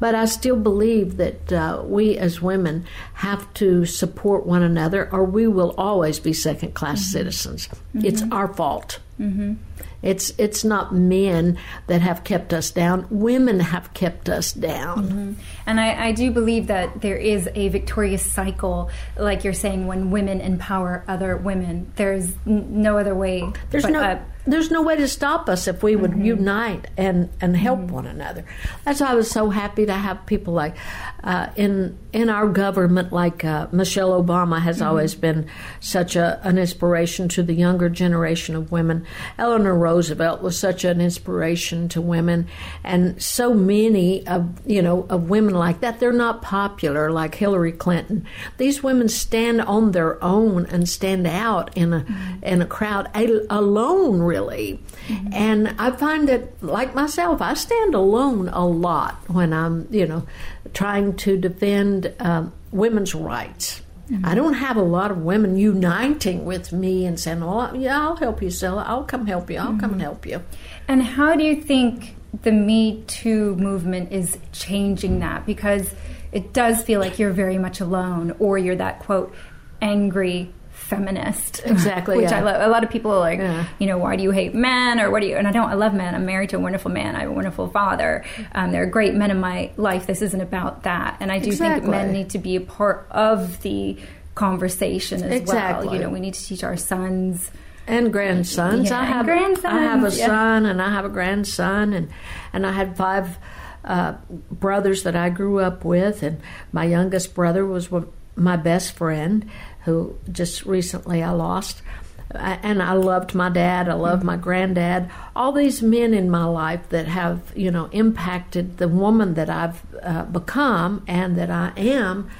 But 0.00 0.14
I 0.14 0.26
still 0.26 0.56
believe 0.56 1.16
that 1.16 1.52
uh, 1.52 1.82
we 1.84 2.16
as 2.16 2.40
women 2.40 2.86
have 3.14 3.52
to 3.54 3.84
support 3.84 4.46
one 4.46 4.62
another, 4.62 5.12
or 5.12 5.24
we 5.24 5.48
will 5.48 5.74
always 5.76 6.20
be 6.20 6.32
second 6.32 6.74
class 6.74 7.00
mm-hmm. 7.00 7.12
citizens. 7.12 7.68
Mm-hmm. 7.68 8.06
It's 8.06 8.22
our 8.30 8.52
fault. 8.54 9.00
Mm-hmm. 9.18 9.54
It's 10.00 10.30
it's 10.38 10.64
not 10.64 10.94
men 10.94 11.58
that 11.88 12.00
have 12.00 12.22
kept 12.22 12.52
us 12.52 12.70
down. 12.70 13.06
Women 13.10 13.60
have 13.60 13.92
kept 13.94 14.28
us 14.28 14.52
down. 14.52 15.08
Mm-hmm. 15.08 15.32
And 15.66 15.80
I, 15.80 16.06
I, 16.06 16.12
do 16.12 16.30
believe 16.30 16.68
that 16.68 17.00
there 17.00 17.16
is 17.16 17.48
a 17.54 17.68
victorious 17.68 18.24
cycle, 18.24 18.90
like 19.16 19.42
you're 19.42 19.52
saying, 19.52 19.88
when 19.88 20.12
women 20.12 20.40
empower 20.40 21.04
other 21.08 21.36
women. 21.36 21.92
There's 21.96 22.26
n- 22.46 22.82
no 22.82 22.98
other 22.98 23.14
way. 23.14 23.44
There's 23.70 23.84
but, 23.84 23.92
no. 23.92 24.02
Uh, 24.02 24.20
there's 24.52 24.70
no 24.70 24.82
way 24.82 24.96
to 24.96 25.08
stop 25.08 25.48
us 25.48 25.68
if 25.68 25.82
we 25.82 25.96
would 25.96 26.12
mm-hmm. 26.12 26.24
unite 26.24 26.86
and, 26.96 27.30
and 27.40 27.56
help 27.56 27.80
mm-hmm. 27.80 27.94
one 27.94 28.06
another. 28.06 28.44
That's 28.84 29.00
why 29.00 29.08
I 29.08 29.14
was 29.14 29.30
so 29.30 29.50
happy 29.50 29.86
to 29.86 29.94
have 29.94 30.24
people 30.26 30.54
like 30.54 30.76
uh, 31.22 31.48
in 31.56 31.98
in 32.12 32.30
our 32.30 32.48
government, 32.48 33.12
like 33.12 33.44
uh, 33.44 33.66
Michelle 33.70 34.22
Obama 34.22 34.60
has 34.60 34.76
mm-hmm. 34.76 34.88
always 34.88 35.14
been 35.14 35.46
such 35.78 36.16
a, 36.16 36.40
an 36.42 36.56
inspiration 36.56 37.28
to 37.28 37.42
the 37.42 37.52
younger 37.52 37.88
generation 37.88 38.56
of 38.56 38.72
women. 38.72 39.04
Eleanor 39.36 39.74
Roosevelt 39.74 40.40
was 40.40 40.58
such 40.58 40.84
an 40.84 41.00
inspiration 41.00 41.88
to 41.90 42.00
women, 42.00 42.48
and 42.82 43.20
so 43.22 43.52
many 43.52 44.26
of 44.26 44.66
you 44.66 44.80
know 44.80 45.06
of 45.10 45.28
women 45.28 45.54
like 45.54 45.80
that. 45.80 46.00
They're 46.00 46.12
not 46.12 46.40
popular 46.40 47.10
like 47.10 47.34
Hillary 47.34 47.72
Clinton. 47.72 48.26
These 48.56 48.82
women 48.82 49.08
stand 49.08 49.60
on 49.60 49.92
their 49.92 50.22
own 50.24 50.66
and 50.66 50.88
stand 50.88 51.26
out 51.26 51.76
in 51.76 51.92
a 51.92 52.00
mm-hmm. 52.00 52.44
in 52.44 52.62
a 52.62 52.66
crowd 52.66 53.10
alone, 53.50 54.20
really. 54.20 54.37
Mm-hmm. 54.38 55.32
And 55.32 55.74
I 55.78 55.90
find 55.90 56.28
that, 56.28 56.62
like 56.62 56.94
myself, 56.94 57.40
I 57.40 57.54
stand 57.54 57.94
alone 57.94 58.48
a 58.48 58.66
lot 58.66 59.16
when 59.28 59.52
I'm 59.52 59.86
you 59.90 60.06
know 60.06 60.26
trying 60.74 61.16
to 61.16 61.36
defend 61.36 62.12
um, 62.20 62.52
women's 62.72 63.14
rights. 63.14 63.82
Mm-hmm. 64.10 64.24
I 64.24 64.34
don't 64.34 64.54
have 64.54 64.76
a 64.76 64.82
lot 64.82 65.10
of 65.10 65.18
women 65.18 65.56
uniting 65.56 66.44
with 66.44 66.72
me 66.72 67.04
and 67.04 67.20
saying, 67.20 67.42
"Oh, 67.42 67.74
yeah, 67.74 68.00
I'll 68.00 68.16
help 68.16 68.42
you, 68.42 68.50
Stella. 68.50 68.84
I'll 68.86 69.04
come 69.04 69.26
help 69.26 69.50
you. 69.50 69.58
I'll 69.58 69.68
mm-hmm. 69.68 69.80
come 69.80 69.92
and 69.92 70.02
help 70.02 70.26
you." 70.26 70.42
And 70.86 71.02
how 71.02 71.34
do 71.34 71.44
you 71.44 71.60
think 71.60 72.16
the 72.42 72.52
Me 72.52 73.02
Too 73.06 73.54
movement 73.56 74.12
is 74.12 74.38
changing 74.52 75.18
that? 75.20 75.44
Because 75.44 75.94
it 76.32 76.52
does 76.52 76.82
feel 76.82 77.00
like 77.00 77.18
you're 77.18 77.32
very 77.32 77.58
much 77.58 77.80
alone, 77.80 78.34
or 78.38 78.58
you're 78.58 78.76
that 78.76 79.00
quote 79.00 79.34
angry 79.80 80.52
feminist. 80.88 81.60
Exactly. 81.64 82.16
which 82.16 82.30
yeah. 82.30 82.38
I 82.38 82.42
love. 82.42 82.62
A 82.62 82.68
lot 82.68 82.82
of 82.82 82.90
people 82.90 83.12
are 83.12 83.18
like, 83.18 83.38
yeah. 83.38 83.66
you 83.78 83.86
know, 83.86 83.98
why 83.98 84.16
do 84.16 84.22
you 84.22 84.30
hate 84.30 84.54
men 84.54 84.98
or 84.98 85.10
what 85.10 85.20
do 85.20 85.28
you? 85.28 85.36
And 85.36 85.46
I 85.46 85.52
don't. 85.52 85.68
I 85.68 85.74
love 85.74 85.94
men. 85.94 86.14
I'm 86.14 86.24
married 86.24 86.50
to 86.50 86.56
a 86.56 86.60
wonderful 86.60 86.90
man. 86.90 87.14
I 87.14 87.20
have 87.20 87.30
a 87.30 87.32
wonderful 87.32 87.68
father. 87.68 88.24
Um, 88.52 88.72
there 88.72 88.82
are 88.82 88.86
great 88.86 89.14
men 89.14 89.30
in 89.30 89.38
my 89.38 89.70
life. 89.76 90.06
This 90.06 90.22
isn't 90.22 90.40
about 90.40 90.84
that. 90.84 91.18
And 91.20 91.30
I 91.30 91.38
do 91.38 91.50
exactly. 91.50 91.80
think 91.80 91.90
men 91.90 92.12
need 92.12 92.30
to 92.30 92.38
be 92.38 92.56
a 92.56 92.60
part 92.60 93.06
of 93.10 93.60
the 93.62 93.98
conversation 94.34 95.22
as 95.22 95.32
exactly. 95.32 95.86
well. 95.86 95.96
You 95.96 96.02
know, 96.02 96.10
we 96.10 96.20
need 96.20 96.34
to 96.34 96.44
teach 96.44 96.64
our 96.64 96.76
sons 96.76 97.50
and 97.86 98.12
grandsons. 98.12 98.90
Yeah, 98.90 99.00
I 99.00 99.04
have 99.04 99.26
grandsons. 99.26 99.64
I 99.64 99.80
have 99.82 100.04
a 100.04 100.16
yeah. 100.16 100.26
son 100.26 100.66
and 100.66 100.80
I 100.80 100.90
have 100.90 101.04
a 101.04 101.08
grandson 101.08 101.92
and 101.92 102.08
and 102.52 102.66
I 102.66 102.72
had 102.72 102.96
five 102.96 103.38
uh, 103.84 104.14
brothers 104.50 105.02
that 105.04 105.16
I 105.16 105.30
grew 105.30 105.60
up 105.60 105.84
with 105.84 106.22
and 106.22 106.40
my 106.72 106.84
youngest 106.84 107.34
brother 107.34 107.64
was 107.64 107.90
my 108.38 108.56
best 108.56 108.92
friend 108.92 109.48
who 109.84 110.16
just 110.30 110.64
recently 110.64 111.22
I 111.22 111.30
lost. 111.30 111.82
And 112.30 112.82
I 112.82 112.92
loved 112.92 113.34
my 113.34 113.48
dad. 113.48 113.88
I 113.88 113.94
loved 113.94 114.22
my 114.22 114.36
granddad. 114.36 115.10
All 115.34 115.50
these 115.50 115.80
men 115.80 116.12
in 116.12 116.28
my 116.28 116.44
life 116.44 116.86
that 116.90 117.06
have, 117.06 117.40
you 117.56 117.70
know, 117.70 117.88
impacted 117.90 118.76
the 118.76 118.86
woman 118.86 119.32
that 119.34 119.48
I've 119.48 119.82
uh, 120.02 120.24
become 120.24 121.04
and 121.08 121.38
that 121.38 121.50
I 121.50 121.72
am, 121.78 122.30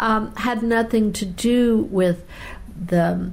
um, 0.00 0.34
had 0.34 0.64
nothing 0.64 1.12
to 1.12 1.24
do 1.24 1.88
with 1.92 2.26
the 2.76 3.30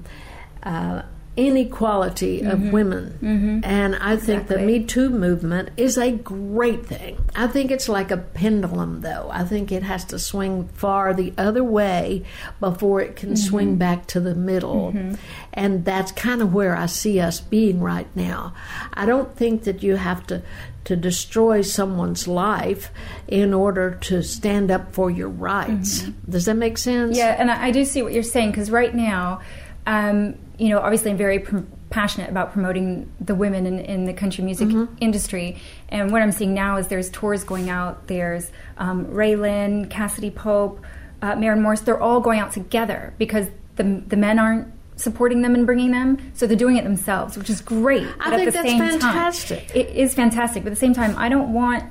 uh, 0.62 1.02
inequality 1.36 2.42
mm-hmm. 2.42 2.52
of 2.52 2.74
women. 2.74 3.18
Mm-hmm. 3.22 3.60
And 3.64 3.96
I 3.96 4.18
think 4.18 4.44
exactly. 4.44 4.56
the 4.56 4.64
Me 4.64 4.84
Too 4.84 5.10
movement 5.10 5.70
is 5.78 5.98
a 5.98 6.12
great 6.12 6.86
thing. 6.86 7.18
I 7.36 7.48
think 7.48 7.72
it's 7.72 7.90
like 7.90 8.12
a 8.12 8.18
pendulum, 8.18 9.02
though. 9.02 9.30
I 9.32 9.44
think 9.44 9.72
it 9.72 9.84
has 9.84 10.06
to 10.06 10.20
swing 10.20 10.68
far 10.70 11.14
the 11.14 11.34
other 11.38 11.64
way 11.64 12.24
before 12.60 13.02
it 13.02 13.16
can 13.16 13.30
mm-hmm. 13.30 13.50
swing 13.50 13.76
back 13.78 14.06
to 14.08 14.20
the 14.20 14.36
middle. 14.36 14.92
Mm-hmm. 14.94 15.16
And 15.54 15.86
that's 15.86 16.12
kind 16.12 16.42
of 16.42 16.54
where 16.54 16.76
I 16.76 16.86
see 16.86 17.20
us 17.20 17.40
being 17.40 17.80
right 17.80 18.08
now. 18.16 18.54
I 18.94 19.06
don't 19.06 19.36
think 19.36 19.64
that 19.64 19.84
you 19.84 19.96
have 19.96 20.28
to. 20.28 20.42
To 20.88 20.98
destroy 20.98 21.62
someone's 21.62 22.28
life 22.28 22.92
in 23.30 23.54
order 23.54 23.96
to 24.02 24.22
stand 24.22 24.70
up 24.70 24.92
for 24.92 25.10
your 25.10 25.30
rights. 25.30 26.02
Mm-hmm. 26.02 26.32
Does 26.32 26.44
that 26.44 26.56
make 26.56 26.78
sense? 26.78 27.16
Yeah, 27.16 27.38
and 27.40 27.50
I, 27.50 27.68
I 27.68 27.72
do 27.72 27.86
see 27.86 28.02
what 28.02 28.12
you're 28.12 28.22
saying 28.22 28.52
because 28.52 28.70
right 28.70 28.94
now, 28.94 29.40
um, 29.88 30.36
you 30.64 30.70
know, 30.70 30.80
obviously 30.80 31.12
I'm 31.12 31.18
very 31.18 31.40
pr- 31.40 31.58
passionate 31.90 32.30
about 32.30 32.54
promoting 32.54 33.12
the 33.20 33.36
women 33.36 33.66
in, 33.66 33.80
in 33.80 34.06
the 34.06 34.14
country 34.14 34.46
music 34.46 34.70
mm-hmm. 34.70 34.96
industry. 35.02 35.58
And 35.90 36.10
what 36.10 36.22
I'm 36.22 36.32
seeing 36.32 36.54
now 36.54 36.78
is 36.78 36.88
there's 36.88 37.10
tours 37.10 37.44
going 37.44 37.70
out. 37.70 38.08
There's 38.08 38.50
um, 38.78 39.08
RaeLynn, 39.08 39.90
Cassadee 39.90 40.34
Pope, 40.34 40.80
uh, 41.22 41.36
Maren 41.36 41.62
Morris. 41.62 41.82
They're 41.82 42.00
all 42.00 42.22
going 42.22 42.40
out 42.40 42.54
together 42.54 43.14
because 43.18 43.48
the 43.76 43.84
the 44.08 44.16
men 44.16 44.40
aren't 44.40 44.72
supporting 44.96 45.42
them 45.42 45.54
and 45.54 45.66
bringing 45.66 45.92
them, 45.92 46.32
so 46.34 46.48
they're 46.48 46.56
doing 46.56 46.78
it 46.78 46.86
themselves, 46.86 47.38
which 47.38 47.50
is 47.50 47.60
great. 47.60 48.08
I 48.22 48.30
but 48.30 48.38
think 48.38 48.40
at 48.40 48.46
the 48.46 48.52
that's 48.52 48.70
same 48.70 48.80
fantastic. 48.80 49.68
Time, 49.68 49.78
it 49.78 49.90
is 49.90 50.14
fantastic, 50.14 50.64
but 50.64 50.68
at 50.68 50.76
the 50.76 50.80
same 50.80 50.94
time, 50.94 51.14
I 51.18 51.28
don't 51.28 51.52
want. 51.52 51.84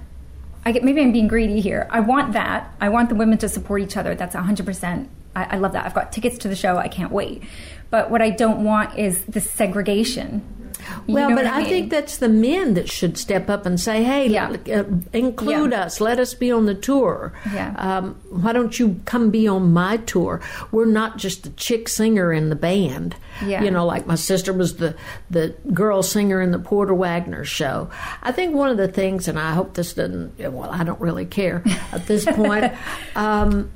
I 0.64 0.72
get 0.72 0.82
maybe 0.82 1.02
I'm 1.02 1.12
being 1.12 1.28
greedy 1.28 1.60
here. 1.60 1.86
I 1.90 2.00
want 2.00 2.32
that. 2.32 2.74
I 2.80 2.88
want 2.88 3.10
the 3.10 3.16
women 3.16 3.36
to 3.38 3.50
support 3.50 3.82
each 3.82 3.98
other. 3.98 4.14
That's 4.14 4.34
100. 4.34 4.64
percent 4.64 5.10
I 5.34 5.56
love 5.56 5.72
that. 5.72 5.86
I've 5.86 5.94
got 5.94 6.12
tickets 6.12 6.38
to 6.38 6.48
the 6.48 6.56
show. 6.56 6.76
I 6.76 6.88
can't 6.88 7.10
wait. 7.10 7.42
But 7.92 8.10
what 8.10 8.22
I 8.22 8.30
don't 8.30 8.64
want 8.64 8.98
is 8.98 9.22
the 9.26 9.40
segregation. 9.42 10.42
You 11.06 11.14
well, 11.14 11.36
but 11.36 11.46
I, 11.46 11.58
mean? 11.58 11.68
Think 11.68 11.90
that's 11.90 12.16
the 12.16 12.28
men 12.30 12.72
that 12.72 12.88
should 12.88 13.18
step 13.18 13.50
up 13.50 13.66
and 13.66 13.78
say, 13.78 14.02
"Hey, 14.02 14.28
yeah. 14.28 14.56
uh, 14.72 14.84
include 15.12 15.72
yeah. 15.72 15.82
us. 15.82 16.00
Let 16.00 16.18
us 16.18 16.32
be 16.32 16.50
on 16.50 16.64
the 16.64 16.74
tour. 16.74 17.34
Yeah. 17.52 17.74
Um, 17.76 18.14
why 18.30 18.54
don't 18.54 18.78
you 18.80 18.98
come 19.04 19.30
be 19.30 19.46
on 19.46 19.74
my 19.74 19.98
tour? 19.98 20.40
We're 20.70 20.86
not 20.86 21.18
just 21.18 21.42
the 21.42 21.50
chick 21.50 21.86
singer 21.86 22.32
in 22.32 22.48
the 22.48 22.56
band. 22.56 23.14
Yeah. 23.44 23.62
You 23.62 23.70
know, 23.70 23.84
like 23.84 24.06
my 24.06 24.14
sister 24.14 24.54
was 24.54 24.78
the 24.78 24.96
the 25.28 25.54
girl 25.74 26.02
singer 26.02 26.40
in 26.40 26.50
the 26.50 26.58
Porter 26.58 26.94
Wagoner 26.94 27.44
show. 27.44 27.90
I 28.22 28.32
think 28.32 28.54
one 28.54 28.70
of 28.70 28.78
the 28.78 28.88
things, 28.88 29.28
and 29.28 29.38
I 29.38 29.52
hope 29.52 29.74
this 29.74 29.92
doesn't. 29.92 30.38
Well, 30.38 30.70
I 30.70 30.82
don't 30.82 31.00
really 31.00 31.26
care 31.26 31.62
at 31.92 32.06
this 32.06 32.24
point. 32.24 32.72
um, 33.14 33.70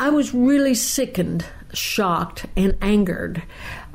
I 0.00 0.10
was 0.10 0.34
really 0.34 0.74
sickened 0.74 1.44
shocked 1.72 2.46
and 2.56 2.76
angered 2.80 3.42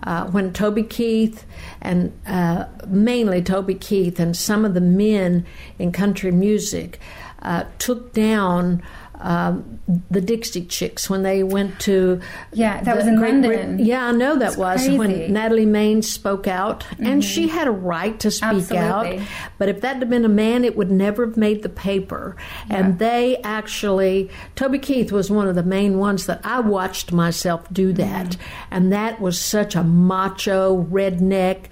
uh, 0.04 0.26
when 0.28 0.54
Toby 0.54 0.84
Keith 0.84 1.46
and 1.82 2.18
uh, 2.28 2.66
mainly 2.88 3.42
Toby 3.42 3.76
Keith 3.76 4.20
and 4.20 4.36
some 4.36 4.66
of 4.66 4.74
the 4.74 4.82
men 4.82 5.46
in 5.80 5.92
country 5.92 6.32
music 6.32 7.00
uh, 7.42 7.66
took 7.80 8.14
down 8.14 8.82
um, 9.20 9.80
the 10.12 10.22
Dixie 10.22 10.66
Chicks 10.66 11.10
when 11.10 11.24
they 11.24 11.44
went 11.44 11.80
to 11.82 12.22
yeah 12.54 12.82
that 12.84 12.96
was 12.96 13.08
in 13.08 13.16
Great 13.16 13.34
London. 13.34 13.80
yeah, 13.80 14.08
I 14.08 14.12
know 14.12 14.38
that 14.38 14.58
was 14.58 14.82
crazy. 14.82 14.98
when 14.98 15.34
Natalie 15.34 15.66
Maines 15.66 16.06
spoke 16.06 16.48
out, 16.48 16.82
mm-hmm. 16.84 17.06
and 17.06 17.24
she 17.24 17.48
had 17.48 17.68
a 17.68 17.72
right 17.72 18.20
to 18.20 18.30
speak 18.30 18.72
Absolutely. 18.72 18.78
out. 19.18 19.28
But 19.58 19.70
if 19.70 19.82
that 19.82 19.98
had 19.98 20.10
been 20.10 20.26
a 20.26 20.30
man, 20.30 20.64
it 20.64 20.76
would 20.76 20.92
never 20.92 21.26
have 21.26 21.38
made 21.38 21.64
the 21.64 21.70
paper. 21.70 22.36
Yeah. 22.70 22.78
And 22.78 23.00
they 23.00 23.38
actually, 23.38 24.30
Toby 24.56 24.80
Keith 24.80 25.12
was 25.12 25.32
one 25.32 25.48
of 25.48 25.56
the 25.56 25.64
main 25.64 25.98
ones 25.98 26.26
that 26.28 26.42
I 26.44 26.60
watched 26.60 27.12
myself 27.12 27.68
do 27.72 27.94
that, 27.94 28.28
mm-hmm. 28.28 28.68
and 28.72 28.94
that 28.94 29.20
was 29.20 29.40
such 29.40 29.76
a 29.76 29.84
macho 29.84 30.84
redneck 30.84 31.66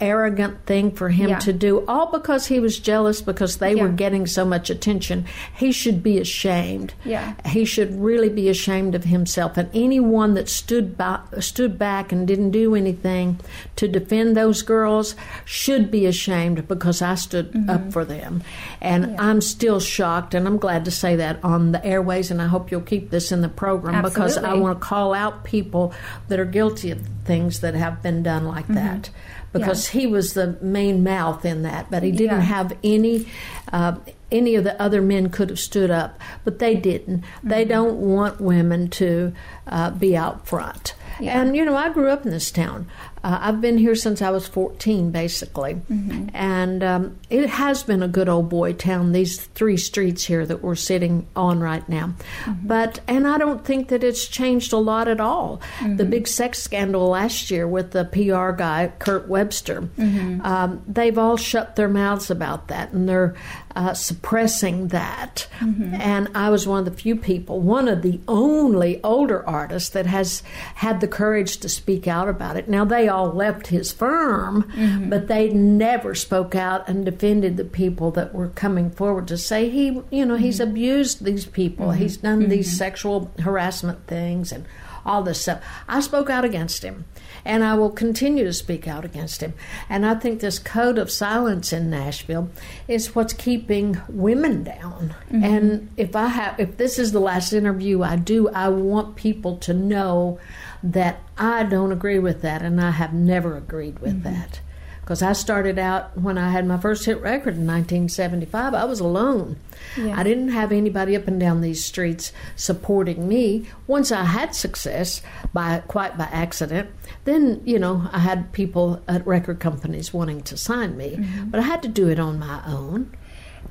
arrogant 0.00 0.64
thing 0.66 0.90
for 0.90 1.08
him 1.10 1.30
Yeah. 1.30 1.38
to 1.40 1.52
do, 1.52 1.84
all 1.86 2.10
because 2.10 2.46
he 2.46 2.60
was 2.60 2.78
jealous 2.78 3.20
because 3.20 3.56
they 3.58 3.74
were 3.74 3.88
getting 3.88 4.26
so 4.26 4.44
much 4.44 4.70
attention. 4.70 5.24
He 5.54 5.72
should 5.72 6.02
be 6.02 6.18
ashamed. 6.18 6.94
Yeah. 7.04 7.34
He 7.46 7.64
should 7.64 8.00
really 8.00 8.28
be 8.28 8.48
ashamed 8.48 8.94
of 8.94 9.04
himself. 9.04 9.56
And 9.56 9.68
anyone 9.74 10.34
that 10.34 10.48
stood 10.48 10.96
by, 10.96 11.20
stood 11.40 11.78
back 11.78 12.12
and 12.12 12.26
didn't 12.26 12.50
do 12.50 12.74
anything 12.74 13.38
to 13.76 13.86
defend 13.88 14.36
those 14.36 14.62
girls 14.62 15.14
should 15.44 15.90
be 15.90 16.06
ashamed 16.06 16.66
because 16.68 17.02
I 17.02 17.14
stood 17.14 17.50
Mm-hmm. 17.52 17.70
up 17.70 17.92
for 17.92 18.04
them. 18.04 18.42
And 18.80 19.16
I'm 19.20 19.40
still 19.40 19.80
shocked, 19.80 20.34
and 20.34 20.46
I'm 20.46 20.56
glad 20.58 20.84
to 20.84 20.90
say 20.90 21.16
that 21.16 21.38
on 21.42 21.72
the 21.72 21.84
airways. 21.84 22.30
And 22.30 22.40
I 22.40 22.46
hope 22.46 22.70
you'll 22.70 22.80
keep 22.80 23.10
this 23.10 23.32
in 23.32 23.40
the 23.40 23.48
program 23.48 24.02
because 24.02 24.36
I 24.38 24.54
want 24.54 24.78
to 24.78 24.84
call 24.84 25.14
out 25.14 25.44
people 25.44 25.92
that 26.28 26.38
are 26.38 26.44
guilty 26.44 26.90
of 26.90 27.00
things 27.24 27.60
that 27.60 27.74
have 27.74 28.02
been 28.02 28.22
done 28.22 28.46
like 28.46 28.64
Mm-hmm. 28.64 28.74
that. 28.74 29.10
Because 29.52 29.88
he 29.88 30.06
was 30.06 30.34
the 30.34 30.56
main 30.62 31.02
mouth 31.02 31.44
in 31.44 31.62
that, 31.62 31.90
but 31.90 32.02
he 32.04 32.12
didn't 32.12 32.38
Yeah. 32.38 32.44
have 32.44 32.72
any. 32.84 33.26
Uh, 33.72 33.96
any 34.32 34.54
of 34.54 34.62
the 34.62 34.80
other 34.80 35.02
men 35.02 35.28
could 35.28 35.48
have 35.50 35.58
stood 35.58 35.90
up, 35.90 36.20
but 36.44 36.60
they 36.60 36.76
didn't. 36.76 37.24
They 37.42 37.62
Mm-hmm. 37.62 37.68
don't 37.68 37.96
want 37.96 38.40
women 38.40 38.86
to 38.90 39.32
uh, 39.66 39.90
be 39.90 40.16
out 40.16 40.46
front. 40.46 40.94
Yeah. 41.18 41.40
And 41.42 41.56
you 41.56 41.64
know, 41.64 41.74
I 41.76 41.88
grew 41.88 42.08
up 42.08 42.24
in 42.24 42.30
this 42.30 42.52
town. 42.52 42.86
Uh, 43.22 43.38
I've 43.42 43.60
been 43.60 43.76
here 43.78 43.94
since 43.94 44.22
I 44.22 44.30
was 44.30 44.46
14, 44.48 45.10
basically. 45.10 45.74
Mm-hmm. 45.74 46.28
And 46.34 46.82
um, 46.82 47.18
it 47.28 47.48
has 47.50 47.82
been 47.82 48.02
a 48.02 48.08
good 48.08 48.28
old 48.28 48.48
boy 48.48 48.72
town, 48.72 49.12
these 49.12 49.40
three 49.46 49.76
streets 49.76 50.24
here 50.24 50.46
that 50.46 50.62
we're 50.62 50.74
sitting 50.74 51.26
on 51.36 51.60
right 51.60 51.86
now. 51.88 52.14
Mm-hmm. 52.44 52.66
But, 52.66 53.00
and 53.06 53.26
I 53.26 53.38
don't 53.38 53.64
think 53.64 53.88
that 53.88 54.02
it's 54.02 54.26
changed 54.26 54.72
a 54.72 54.78
lot 54.78 55.08
at 55.08 55.20
all. 55.20 55.60
The 55.80 55.86
Mm-hmm. 55.86 56.10
big 56.10 56.28
sex 56.28 56.62
scandal 56.62 57.08
last 57.08 57.50
year 57.50 57.66
with 57.68 57.90
the 57.92 58.04
PR 58.06 58.52
guy, 58.56 58.92
Kirt 58.98 59.28
Webster, 59.28 59.82
Mm-hmm. 59.82 60.40
um, 60.44 60.82
they've 60.86 61.16
all 61.18 61.36
shut 61.36 61.76
their 61.76 61.88
mouths 61.88 62.30
about 62.30 62.68
that 62.68 62.92
and 62.92 63.08
they're 63.08 63.34
uh, 63.76 63.94
suppressing 63.94 64.88
that. 64.88 65.46
Mm-hmm. 65.60 65.94
And 65.94 66.28
I 66.34 66.50
was 66.50 66.66
one 66.66 66.80
of 66.80 66.84
the 66.86 66.90
few 67.00 67.14
people, 67.16 67.60
one 67.60 67.86
of 67.88 68.02
the 68.02 68.18
only 68.26 69.00
older 69.04 69.46
artists 69.48 69.90
that 69.90 70.06
has 70.06 70.42
had 70.74 71.00
the 71.00 71.06
courage 71.08 71.58
to 71.58 71.68
speak 71.68 72.08
out 72.08 72.28
about 72.28 72.56
it. 72.56 72.68
Now, 72.68 72.84
they 72.84 73.08
all 73.10 73.30
left 73.32 73.66
his 73.66 73.92
firm, 73.92 74.62
Mm-hmm. 74.74 75.10
but 75.10 75.28
they 75.28 75.50
never 75.50 76.14
spoke 76.14 76.54
out 76.54 76.88
and 76.88 77.04
defended 77.04 77.56
the 77.58 77.64
people 77.64 78.10
that 78.12 78.34
were 78.34 78.48
coming 78.48 78.90
forward 78.90 79.28
to 79.28 79.36
say 79.36 79.68
he, 79.68 80.00
you 80.10 80.24
know, 80.24 80.36
he's 80.36 80.60
Mm-hmm. 80.60 80.70
abused 80.70 81.24
these 81.24 81.44
people, 81.44 81.90
he's 81.90 82.16
done 82.16 82.48
these 82.48 82.74
sexual 82.76 83.30
harassment 83.40 84.06
things 84.06 84.52
and 84.52 84.64
all 85.04 85.22
this 85.22 85.40
stuff. 85.42 85.62
I 85.88 86.00
spoke 86.00 86.28
out 86.28 86.44
against 86.44 86.82
him, 86.82 87.06
and 87.42 87.64
I 87.64 87.72
will 87.74 87.90
continue 87.90 88.44
to 88.44 88.52
speak 88.52 88.86
out 88.86 89.02
against 89.04 89.40
him. 89.40 89.54
And 89.88 90.04
I 90.04 90.14
think 90.14 90.40
this 90.40 90.58
code 90.58 90.98
of 90.98 91.10
silence 91.10 91.72
in 91.72 91.88
Nashville 91.88 92.50
is 92.86 93.14
what's 93.14 93.32
keeping 93.32 93.98
women 94.10 94.62
down. 94.62 95.14
And 95.32 95.88
if 95.96 96.14
I 96.14 96.26
have, 96.26 96.60
if 96.60 96.76
this 96.76 96.98
is 96.98 97.12
the 97.12 97.20
last 97.20 97.54
interview 97.54 98.02
I 98.02 98.16
do, 98.16 98.50
I 98.50 98.68
want 98.68 99.16
people 99.16 99.56
to 99.58 99.72
know 99.72 100.38
that 100.82 101.20
I 101.36 101.64
don't 101.64 101.92
agree 101.92 102.18
with 102.18 102.42
that, 102.42 102.62
and 102.62 102.80
I 102.80 102.90
have 102.90 103.12
never 103.12 103.56
agreed 103.56 103.98
with 103.98 104.22
that. 104.22 104.60
Because 105.00 105.22
I 105.22 105.32
started 105.32 105.76
out 105.76 106.16
when 106.16 106.38
I 106.38 106.50
had 106.50 106.66
my 106.66 106.78
first 106.78 107.04
hit 107.04 107.20
record 107.20 107.54
in 107.56 107.66
1975, 107.66 108.74
I 108.74 108.84
was 108.84 109.00
alone. 109.00 109.56
Yeah. 109.96 110.16
I 110.16 110.22
didn't 110.22 110.50
have 110.50 110.70
anybody 110.70 111.16
up 111.16 111.26
and 111.26 111.40
down 111.40 111.62
these 111.62 111.84
streets 111.84 112.32
supporting 112.54 113.26
me. 113.26 113.66
Once 113.88 114.12
I 114.12 114.22
had 114.24 114.54
success, 114.54 115.20
by 115.52 115.80
quite 115.88 116.16
by 116.16 116.26
accident, 116.26 116.90
then 117.24 117.60
you 117.64 117.78
know 117.78 118.08
I 118.12 118.20
had 118.20 118.52
people 118.52 119.02
at 119.08 119.26
record 119.26 119.58
companies 119.58 120.14
wanting 120.14 120.42
to 120.42 120.56
sign 120.56 120.96
me, 120.96 121.18
but 121.46 121.58
I 121.58 121.64
had 121.64 121.82
to 121.82 121.88
do 121.88 122.08
it 122.08 122.20
on 122.20 122.38
my 122.38 122.62
own. 122.66 123.12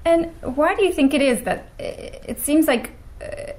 And 0.06 0.32
why 0.42 0.76
do 0.76 0.84
you 0.84 0.94
think 0.94 1.14
it 1.14 1.22
is 1.22 1.44
that 1.44 1.70
uh, 1.80 1.84
it 2.28 2.40
seems 2.40 2.68
like, 2.68 2.92
uh, 3.22 3.54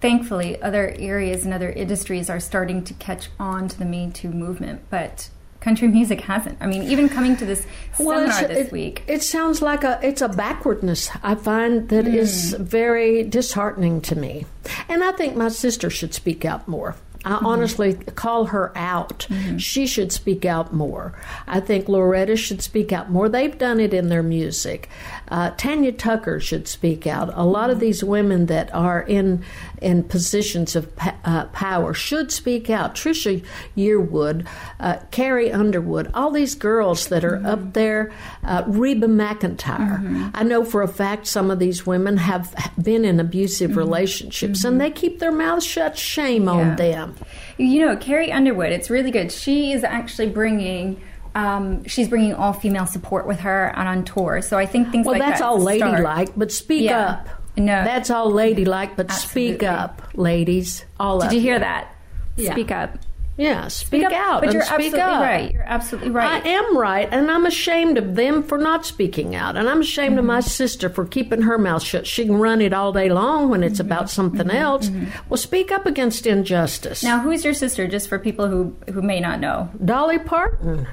thankfully, 0.00 0.60
other 0.62 0.94
areas 0.98 1.44
and 1.44 1.54
other 1.54 1.70
industries 1.70 2.30
are 2.30 2.40
starting 2.40 2.84
to 2.84 2.94
catch 2.94 3.28
on 3.38 3.68
to 3.68 3.78
the 3.78 3.84
Me 3.84 4.10
Too 4.12 4.30
movement, 4.30 4.82
but 4.90 5.30
country 5.60 5.88
music 5.98 6.20
hasn't? 6.22 6.58
I 6.60 6.66
mean, 6.66 6.84
even 6.84 7.08
coming 7.08 7.36
to 7.36 7.46
this 7.46 7.66
seminar 7.94 8.26
this 8.48 8.68
it, 8.68 8.72
week. 8.72 9.04
It 9.06 9.22
sounds 9.22 9.62
like 9.62 9.84
a 9.84 9.98
it's 10.02 10.22
a 10.22 10.28
backwardness. 10.28 11.10
I 11.22 11.34
find 11.34 11.88
that 11.88 12.06
is 12.06 12.54
hmm. 12.54 12.62
very 12.62 13.24
disheartening 13.24 14.00
to 14.02 14.16
me, 14.16 14.46
and 14.88 15.02
I 15.02 15.12
think 15.12 15.36
my 15.36 15.48
sister 15.48 15.90
should 15.90 16.14
speak 16.14 16.44
out 16.44 16.68
more. 16.68 16.96
I 17.24 17.34
honestly 17.42 17.94
call 17.94 18.46
her 18.46 18.72
out. 18.76 19.26
She 19.58 19.86
should 19.86 20.12
speak 20.12 20.44
out 20.44 20.72
more. 20.72 21.12
I 21.48 21.58
think 21.60 21.88
Loretta 21.88 22.36
should 22.36 22.62
speak 22.62 22.92
out 22.92 23.10
more. 23.10 23.28
They've 23.28 23.58
done 23.58 23.80
it 23.80 23.92
in 23.92 24.08
their 24.08 24.22
music. 24.22 24.88
Uh, 25.28 25.50
Tanya 25.56 25.92
Tucker 25.92 26.38
should 26.40 26.68
speak 26.68 27.06
out. 27.06 27.30
A 27.34 27.44
lot 27.44 27.70
of 27.70 27.80
these 27.80 28.02
women 28.04 28.46
that 28.46 28.72
are 28.74 29.02
in 29.02 29.42
in 29.82 30.02
positions 30.02 30.74
of 30.74 30.94
pa- 30.96 31.14
uh, 31.24 31.44
power 31.46 31.92
should 31.94 32.32
speak 32.32 32.68
out. 32.70 32.94
Trisha 32.96 33.44
Yearwood, 33.76 34.46
uh, 34.80 34.96
Carrie 35.12 35.52
Underwood, 35.52 36.10
all 36.14 36.30
these 36.30 36.54
girls 36.54 37.08
that 37.08 37.24
are 37.24 37.44
up 37.46 37.74
there. 37.74 38.10
Uh, 38.42 38.64
Reba 38.66 39.06
McEntire. 39.06 40.30
I 40.34 40.42
know 40.42 40.64
for 40.64 40.82
a 40.82 40.88
fact 40.88 41.26
some 41.26 41.50
of 41.50 41.58
these 41.58 41.86
women 41.86 42.16
have 42.16 42.54
been 42.80 43.04
in 43.04 43.20
abusive 43.20 43.76
relationships, 43.76 44.64
and 44.64 44.80
they 44.80 44.90
keep 44.90 45.18
their 45.18 45.32
mouths 45.32 45.64
shut. 45.66 45.96
Shame 45.96 46.44
Yeah. 46.44 46.50
on 46.52 46.76
them. 46.76 47.07
You 47.56 47.86
know, 47.86 47.96
Carrie 47.96 48.30
Underwood, 48.32 48.72
it's 48.72 48.90
really 48.90 49.10
good. 49.10 49.30
She 49.32 49.72
is 49.72 49.84
actually 49.84 50.28
bringing. 50.30 51.00
Um, 51.34 51.84
she's 51.84 52.08
bringing 52.08 52.34
all 52.34 52.52
female 52.52 52.86
support 52.86 53.26
with 53.26 53.40
her 53.40 53.72
and 53.76 53.86
on 53.86 54.04
tour. 54.04 54.40
So 54.42 54.58
I 54.58 54.66
think 54.66 54.90
things 54.90 55.06
Well, 55.06 55.18
like 55.18 55.22
that's 55.22 55.40
that 55.40 55.46
all 55.46 55.60
start. 55.60 55.80
ladylike, 55.80 56.30
but 56.36 56.50
speak 56.50 56.84
Yeah. 56.84 56.98
up. 57.10 57.28
No. 57.56 57.84
That's 57.84 58.10
all 58.10 58.30
ladylike, 58.30 58.96
but 58.96 59.12
speak 59.12 59.62
up, 59.62 60.02
ladies. 60.14 60.84
All 60.98 61.18
Did 61.20 61.26
of 61.28 61.32
you 61.34 61.40
hear 61.40 61.58
that? 61.58 61.94
Yeah. 62.36 62.52
Speak 62.52 62.70
up. 62.70 62.98
Yeah, 63.38 63.68
speak, 63.68 64.04
up. 64.04 64.12
out 64.12 64.42
But 64.42 64.52
you're 64.52 64.62
speak 64.62 64.94
absolutely 64.94 65.00
up. 65.00 65.22
right. 65.22 65.52
You're 65.52 65.62
absolutely 65.62 66.10
right. 66.10 66.44
I 66.44 66.48
am 66.48 66.76
right, 66.76 67.08
and 67.10 67.30
I'm 67.30 67.46
ashamed 67.46 67.96
of 67.96 68.16
them 68.16 68.42
for 68.42 68.58
not 68.58 68.84
speaking 68.84 69.36
out. 69.36 69.56
And 69.56 69.68
I'm 69.70 69.80
ashamed 69.80 70.18
of 70.18 70.24
my 70.24 70.40
Mm-hmm. 70.40 70.48
sister 70.48 70.88
for 70.90 71.04
keeping 71.06 71.42
her 71.42 71.56
mouth 71.56 71.82
shut. 71.82 72.06
She 72.06 72.26
can 72.26 72.34
run 72.36 72.60
it 72.60 72.72
all 72.72 72.92
day 72.92 73.08
long 73.08 73.48
when 73.48 73.60
Mm-hmm. 73.60 73.68
it's 73.70 73.80
about 73.80 74.10
something 74.10 74.50
else. 74.50 74.90
Well, 75.28 75.36
speak 75.38 75.70
up 75.70 75.86
against 75.86 76.26
injustice. 76.26 77.02
now, 77.04 77.20
who's 77.20 77.44
your 77.44 77.54
sister? 77.54 77.86
Just 77.86 78.08
for 78.08 78.18
people 78.18 78.48
who 78.48 78.74
who 78.92 79.02
may 79.02 79.20
not 79.20 79.38
know. 79.40 79.70
Dolly 79.84 80.18
Parton, 80.18 80.88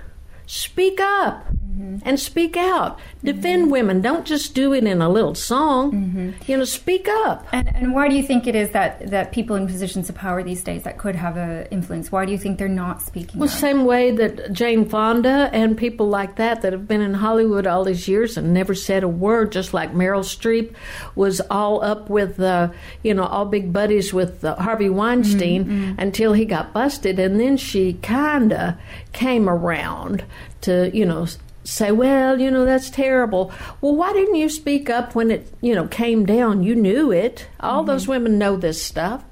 speak 0.45 0.99
up 1.01 1.47
Mm-hmm. 1.75 2.07
and 2.07 2.17
speak 2.17 2.55
out. 2.55 2.99
Defend 3.21 3.69
women. 3.69 4.01
Don't 4.01 4.25
just 4.25 4.55
do 4.55 4.73
it 4.73 4.85
in 4.85 5.01
a 5.01 5.09
little 5.09 5.35
song. 5.35 5.91
Mm-hmm. 5.91 6.31
You 6.49 6.57
know, 6.57 6.63
speak 6.63 7.09
up. 7.09 7.45
And 7.51 7.67
and 7.75 7.93
why 7.93 8.07
do 8.07 8.15
you 8.15 8.23
think 8.23 8.47
it 8.47 8.55
is 8.55 8.69
that 8.71 9.09
that 9.09 9.33
people 9.33 9.57
in 9.57 9.67
positions 9.67 10.07
of 10.07 10.15
power 10.15 10.41
these 10.41 10.63
days 10.63 10.83
that 10.83 10.97
could 10.97 11.15
have 11.15 11.35
an 11.35 11.67
influence? 11.71 12.13
Why 12.13 12.25
do 12.25 12.31
you 12.31 12.37
think 12.37 12.59
they're 12.59 12.69
not 12.69 13.01
speaking? 13.01 13.39
Well, 13.39 13.49
up? 13.49 13.55
same 13.55 13.83
way 13.83 14.11
that 14.11 14.53
Jane 14.53 14.87
Fonda 14.87 15.49
and 15.51 15.77
people 15.77 16.07
like 16.07 16.37
that 16.37 16.61
that 16.61 16.71
have 16.71 16.87
been 16.87 17.01
in 17.01 17.15
Hollywood 17.15 17.67
all 17.67 17.83
these 17.83 18.07
years 18.07 18.37
and 18.37 18.53
never 18.53 18.73
said 18.73 19.03
a 19.03 19.09
word, 19.09 19.51
just 19.51 19.73
like 19.73 19.93
Meryl 19.93 20.23
Streep 20.23 20.73
was 21.15 21.41
all 21.51 21.83
up 21.83 22.09
with, 22.09 22.39
uh, 22.39 22.69
you 23.03 23.13
know, 23.13 23.25
all 23.25 23.45
big 23.45 23.73
buddies 23.73 24.13
with 24.13 24.45
uh, 24.45 24.55
Harvey 24.55 24.89
Weinstein 24.89 25.95
until 25.97 26.33
he 26.33 26.45
got 26.45 26.71
busted, 26.71 27.19
and 27.19 27.39
then 27.39 27.57
she 27.57 27.93
kinda 28.01 28.77
came 29.11 29.49
around 29.49 30.23
to, 30.61 30.89
you 30.95 31.05
know. 31.05 31.25
Say, 31.65 31.91
well, 31.91 32.39
you 32.39 32.51
know, 32.51 32.63
that's 32.63 32.89
terrible. 32.89 33.51
Well, 33.81 33.95
why 33.95 34.13
didn't 34.13 34.35
you 34.35 34.49
speak 34.49 34.89
up 34.89 35.15
when 35.15 35.31
it, 35.31 35.51
you 35.61 35.73
know, 35.75 35.87
came 35.87 36.25
down? 36.25 36.61
You 36.63 36.75
knew 36.75 37.11
it. 37.11 37.47
All 37.59 37.83
those 37.83 38.07
women 38.07 38.37
know 38.37 38.55
this 38.55 38.81
stuff. 38.81 39.23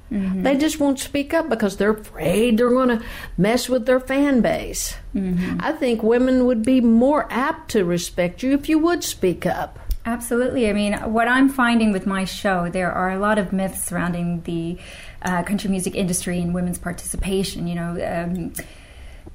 They 0.44 0.58
just 0.58 0.80
won't 0.80 1.00
speak 1.00 1.34
up 1.34 1.50
because 1.50 1.78
they're 1.78 1.92
afraid 1.92 2.58
they're 2.58 2.70
going 2.70 3.00
to 3.00 3.04
mess 3.38 3.68
with 3.68 3.88
their 3.88 4.00
fan 4.00 4.42
base. 4.42 4.96
I 5.60 5.72
think 5.72 6.04
women 6.04 6.46
would 6.46 6.64
be 6.64 6.82
more 6.82 7.26
apt 7.32 7.72
to 7.72 7.84
respect 7.84 8.44
you 8.44 8.54
if 8.54 8.70
you 8.70 8.78
would 8.78 9.04
speak 9.04 9.46
up. 9.48 9.80
Absolutely. 10.06 10.70
I 10.70 10.74
mean, 10.74 10.94
what 11.14 11.28
I'm 11.28 11.50
finding 11.50 11.92
with 11.92 12.06
my 12.06 12.26
show, 12.26 12.70
there 12.70 12.92
are 12.92 13.12
a 13.12 13.18
lot 13.18 13.40
of 13.40 13.54
myths 13.54 13.84
surrounding 13.86 14.42
the 14.42 14.78
uh, 15.22 15.44
country 15.44 15.70
music 15.70 15.96
industry 15.96 16.40
and 16.40 16.54
women's 16.54 16.78
participation. 16.78 17.68
You 17.68 17.76
know, 17.76 17.92
um, 18.06 18.54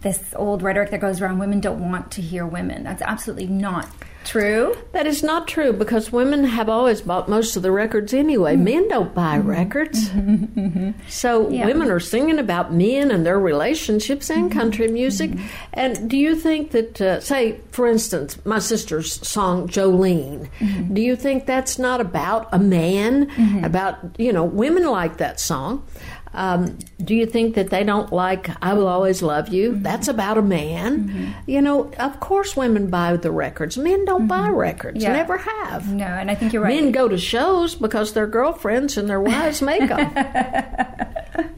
this 0.00 0.32
old 0.36 0.62
rhetoric 0.62 0.90
that 0.90 1.00
goes 1.00 1.20
around 1.20 1.38
women 1.38 1.60
don't 1.60 1.80
want 1.80 2.10
to 2.12 2.22
hear 2.22 2.46
women. 2.46 2.84
That's 2.84 3.02
absolutely 3.02 3.46
not 3.46 3.88
true. 4.24 4.76
That 4.92 5.06
is 5.06 5.22
not 5.22 5.48
true 5.48 5.72
because 5.72 6.12
women 6.12 6.44
have 6.44 6.68
always 6.68 7.00
bought 7.00 7.28
most 7.28 7.56
of 7.56 7.62
the 7.62 7.72
records 7.72 8.12
anyway. 8.12 8.54
Mm-hmm. 8.54 8.64
Men 8.64 8.88
don't 8.88 9.14
buy 9.14 9.38
mm-hmm. 9.38 9.48
records. 9.48 10.10
Mm-hmm. 10.10 10.90
So 11.08 11.48
Yeah. 11.58 11.64
women 11.66 11.90
are 11.90 12.00
singing 12.00 12.38
about 12.38 12.72
men 12.72 13.10
and 13.10 13.24
their 13.24 13.40
relationships 13.40 14.30
and 14.30 14.52
country 14.52 14.88
music. 14.88 15.30
And 15.72 16.10
do 16.10 16.16
you 16.18 16.34
think 16.36 16.72
that, 16.72 17.00
uh, 17.00 17.20
say, 17.20 17.60
for 17.70 17.86
instance, 17.86 18.38
my 18.44 18.58
sister's 18.58 19.26
song 19.26 19.66
Jolene, 19.66 20.48
do 20.92 21.00
you 21.00 21.16
think 21.16 21.46
that's 21.46 21.78
not 21.78 22.00
about 22.00 22.48
a 22.52 22.58
man? 22.58 23.30
About, 23.64 23.98
you 24.18 24.32
know, 24.32 24.44
women 24.44 24.84
like 24.86 25.16
that 25.18 25.40
song. 25.40 25.86
Um, 26.34 26.78
do 27.02 27.14
you 27.14 27.24
think 27.26 27.54
that 27.54 27.70
they 27.70 27.84
don't 27.84 28.12
like 28.12 28.50
I 28.62 28.74
Will 28.74 28.86
Always 28.88 29.22
Love 29.22 29.48
You? 29.48 29.72
Mm-hmm. 29.72 29.82
That's 29.82 30.08
about 30.08 30.36
a 30.38 30.42
man. 30.42 31.34
You 31.46 31.62
know, 31.62 31.90
of 31.98 32.20
course 32.20 32.54
women 32.56 32.90
buy 32.90 33.16
the 33.16 33.30
records. 33.30 33.78
Men 33.78 34.04
don't 34.04 34.26
buy 34.26 34.48
records, 34.48 34.98
Mm-hmm. 34.98 35.12
Yeah. 35.12 35.16
never 35.16 35.38
have. 35.38 35.92
No, 35.92 36.04
and 36.06 36.30
I 36.30 36.34
think 36.34 36.52
you're 36.52 36.62
right. 36.62 36.74
Men 36.82 36.92
go 36.92 37.08
to 37.08 37.16
shows 37.18 37.74
because 37.74 38.12
their 38.12 38.26
girlfriends 38.26 38.96
and 38.98 39.08
their 39.08 39.20
wives 39.20 39.62
make 39.62 39.88
them. 39.88 40.12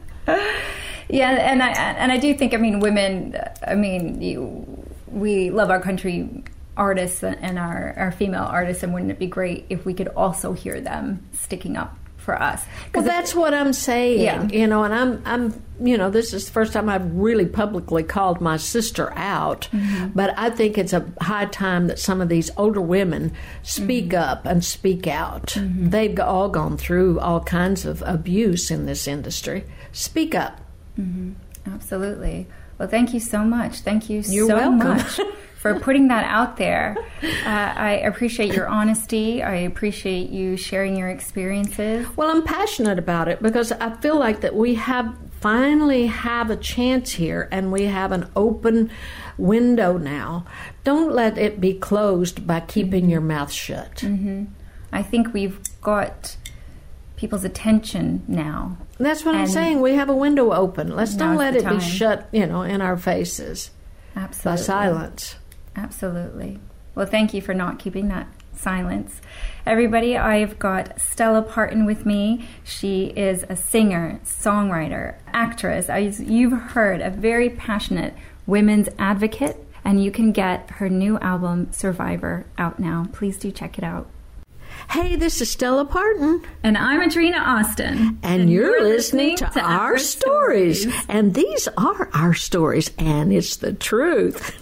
Yeah, 1.09 1.31
and 1.31 1.61
I 1.61 1.71
and 1.71 2.09
I 2.11 2.17
do 2.17 2.33
think 2.33 2.53
I 2.53 2.57
mean 2.57 2.79
women. 2.79 3.35
I 3.67 3.75
mean, 3.75 4.21
you, 4.21 4.65
we 5.07 5.49
love 5.49 5.69
our 5.69 5.81
country 5.81 6.43
artists 6.77 7.21
and 7.21 7.59
our 7.59 7.93
our 7.97 8.11
female 8.13 8.43
artists, 8.45 8.81
and 8.81 8.93
wouldn't 8.93 9.11
it 9.11 9.19
be 9.19 9.27
great 9.27 9.65
if 9.69 9.83
we 9.85 9.93
could 9.93 10.07
also 10.09 10.53
hear 10.53 10.79
them 10.79 11.27
sticking 11.33 11.75
up 11.75 11.97
for 12.21 12.41
us? 12.41 12.65
Well, 12.93 13.03
that's 13.03 13.33
what 13.33 13.53
I'm 13.53 13.73
saying. 13.73 14.21
Yeah. 14.21 14.47
You 14.47 14.67
know, 14.67 14.83
and 14.83 14.93
I'm, 14.93 15.21
I'm, 15.25 15.63
you 15.81 15.97
know, 15.97 16.09
this 16.09 16.33
is 16.33 16.45
the 16.45 16.51
first 16.51 16.73
time 16.73 16.87
I've 16.87 17.11
really 17.13 17.45
publicly 17.45 18.03
called 18.03 18.39
my 18.39 18.57
sister 18.57 19.11
out. 19.17 19.67
Mm-hmm. 19.71 20.09
But 20.09 20.37
I 20.37 20.49
think 20.49 20.77
it's 20.77 20.93
a 20.93 21.05
high 21.19 21.45
time 21.45 21.87
that 21.87 21.99
some 21.99 22.21
of 22.21 22.29
these 22.29 22.51
older 22.57 22.81
women 22.81 23.33
speak 23.63 24.09
mm-hmm. 24.09 24.31
up 24.31 24.45
and 24.45 24.63
speak 24.63 25.07
out. 25.07 25.47
Mm-hmm. 25.47 25.89
They've 25.89 26.19
all 26.19 26.49
gone 26.49 26.77
through 26.77 27.19
all 27.19 27.41
kinds 27.41 27.85
of 27.85 28.03
abuse 28.05 28.71
in 28.71 28.85
this 28.85 29.07
industry. 29.07 29.65
Speak 29.91 30.35
up. 30.35 30.61
Absolutely. 31.65 32.47
Well, 32.77 32.87
thank 32.87 33.13
you 33.13 33.19
so 33.19 33.43
much. 33.43 33.79
Thank 33.79 34.09
you 34.09 34.21
You're 34.25 34.47
so 34.47 34.55
welcome. 34.55 34.77
much 34.77 35.19
for 35.61 35.79
putting 35.79 36.07
that 36.07 36.25
out 36.25 36.57
there. 36.57 36.97
Uh, 37.21 37.29
I 37.45 38.01
appreciate 38.03 38.51
your 38.51 38.67
honesty. 38.67 39.43
I 39.43 39.57
appreciate 39.57 40.31
you 40.31 40.57
sharing 40.57 40.97
your 40.97 41.09
experiences. 41.09 42.07
Well, 42.17 42.31
I'm 42.31 42.43
passionate 42.43 42.97
about 42.97 43.27
it 43.27 43.43
because 43.43 43.71
I 43.71 43.95
feel 43.97 44.17
like 44.17 44.41
that 44.41 44.55
we 44.55 44.73
have 44.75 45.15
finally 45.39 46.07
have 46.07 46.49
a 46.49 46.55
chance 46.55 47.11
here 47.11 47.47
and 47.51 47.71
we 47.71 47.85
have 47.85 48.11
an 48.11 48.27
open 48.35 48.89
window 49.37 49.97
now. 49.97 50.45
Don't 50.83 51.13
let 51.13 51.37
it 51.37 51.61
be 51.61 51.75
closed 51.75 52.47
by 52.47 52.59
keeping 52.61 53.07
your 53.07 53.21
mouth 53.21 53.51
shut. 53.51 54.03
I 54.91 55.03
think 55.03 55.31
we've 55.31 55.59
got 55.81 56.37
people's 57.17 57.43
attention 57.43 58.23
now. 58.27 58.77
That's 58.97 59.23
what 59.23 59.35
I'm 59.35 59.47
saying. 59.47 59.81
We 59.81 59.93
have 59.93 60.09
a 60.09 60.15
window 60.15 60.53
open. 60.53 60.95
Let's 60.95 61.13
don't 61.15 61.37
let 61.37 61.55
it 61.55 61.67
be 61.67 61.79
shut, 61.79 62.27
you 62.31 62.47
know, 62.47 62.63
in 62.63 62.81
our 62.81 62.97
faces 62.97 63.69
by 64.43 64.55
silence. 64.55 65.35
Absolutely. 65.75 66.59
Well, 66.95 67.05
thank 67.05 67.33
you 67.33 67.41
for 67.41 67.53
not 67.53 67.79
keeping 67.79 68.09
that 68.09 68.27
silence. 68.53 69.21
Everybody, 69.65 70.17
I've 70.17 70.59
got 70.59 70.99
Stella 70.99 71.41
Parton 71.41 71.85
with 71.85 72.05
me. 72.05 72.47
She 72.63 73.05
is 73.15 73.45
a 73.49 73.55
singer, 73.55 74.19
songwriter, 74.23 75.15
actress. 75.27 75.89
As 75.89 76.19
you've 76.19 76.51
heard, 76.51 77.01
a 77.01 77.09
very 77.09 77.49
passionate 77.49 78.13
women's 78.45 78.89
advocate, 78.99 79.65
and 79.83 80.03
you 80.03 80.11
can 80.11 80.31
get 80.31 80.69
her 80.71 80.89
new 80.89 81.17
album, 81.19 81.71
Survivor, 81.71 82.45
out 82.57 82.79
now. 82.79 83.07
Please 83.13 83.37
do 83.37 83.51
check 83.51 83.77
it 83.77 83.83
out. 83.83 84.07
Hey, 84.91 85.15
this 85.15 85.39
is 85.39 85.49
Stella 85.49 85.85
Parton, 85.85 86.43
And 86.63 86.77
I'm 86.77 86.99
Adrena 86.99 87.39
Austin. 87.39 88.19
and, 88.23 88.49
you're, 88.49 88.83
listening, 88.83 89.37
to, 89.37 89.61
Our 89.61 89.97
stories. 89.97 90.85
And 91.07 91.33
these 91.33 91.69
are 91.77 92.09
our 92.13 92.33
stories, 92.33 92.91
and 92.97 93.31
it's 93.31 93.55
the 93.55 93.71
truth. 93.71 94.61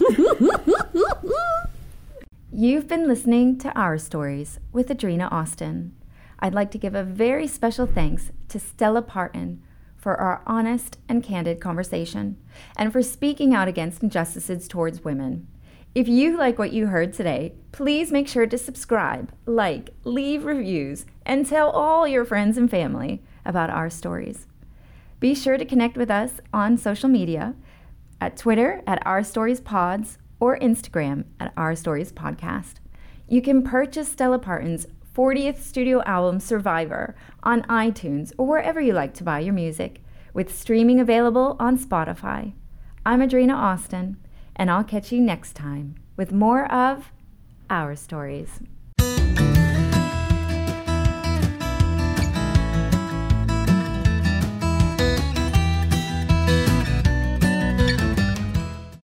You've 2.52 2.86
been 2.86 3.08
listening 3.08 3.58
to 3.58 3.76
Our 3.76 3.98
Stories 3.98 4.60
with 4.72 4.86
Adrena 4.88 5.32
Austin. 5.32 5.96
I'd 6.38 6.54
like 6.54 6.70
to 6.70 6.78
give 6.78 6.94
a 6.94 7.02
very 7.02 7.48
special 7.48 7.86
thanks 7.86 8.30
to 8.50 8.60
Stella 8.60 9.02
Parton 9.02 9.60
for 9.96 10.14
our 10.16 10.42
honest 10.46 10.96
and 11.08 11.24
candid 11.24 11.60
conversation 11.60 12.36
and 12.76 12.92
for 12.92 13.02
speaking 13.02 13.52
out 13.52 13.66
against 13.66 14.00
injustices 14.00 14.68
towards 14.68 15.02
women. 15.02 15.48
If 15.92 16.06
you 16.06 16.36
like 16.38 16.56
what 16.56 16.72
you 16.72 16.86
heard 16.86 17.12
today, 17.12 17.54
please 17.72 18.12
make 18.12 18.28
sure 18.28 18.46
to 18.46 18.56
subscribe, 18.56 19.32
like, 19.44 19.90
leave 20.04 20.44
reviews, 20.44 21.04
and 21.26 21.44
tell 21.44 21.68
all 21.68 22.06
your 22.06 22.24
friends 22.24 22.56
and 22.56 22.70
family 22.70 23.24
about 23.44 23.70
our 23.70 23.90
stories. 23.90 24.46
Be 25.18 25.34
sure 25.34 25.58
to 25.58 25.64
connect 25.64 25.96
with 25.96 26.08
us 26.08 26.34
on 26.54 26.78
social 26.78 27.08
media 27.08 27.56
at 28.20 28.36
Twitter 28.36 28.82
at 28.86 29.04
Our 29.04 29.24
Stories 29.24 29.60
Pods 29.60 30.18
or 30.38 30.56
Instagram 30.60 31.24
at 31.40 31.52
Our 31.56 31.74
Stories 31.74 32.12
Podcast. 32.12 32.74
You 33.26 33.42
can 33.42 33.64
purchase 33.64 34.12
Stella 34.12 34.38
Parton's 34.38 34.86
40th 35.12 35.58
studio 35.58 36.04
album 36.04 36.38
Survivor 36.38 37.16
on 37.42 37.62
iTunes 37.62 38.32
or 38.38 38.46
wherever 38.46 38.80
you 38.80 38.92
like 38.92 39.12
to 39.14 39.24
buy 39.24 39.40
your 39.40 39.54
music, 39.54 40.00
with 40.34 40.56
streaming 40.56 41.00
available 41.00 41.56
on 41.58 41.76
Spotify. 41.76 42.52
I'm 43.04 43.18
Adrena 43.18 43.54
Austin, 43.54 44.18
and 44.60 44.70
I'll 44.70 44.84
catch 44.84 45.10
you 45.10 45.22
next 45.22 45.54
time 45.54 45.94
with 46.18 46.32
more 46.32 46.70
of 46.70 47.10
Our 47.70 47.96
Stories. 47.96 48.60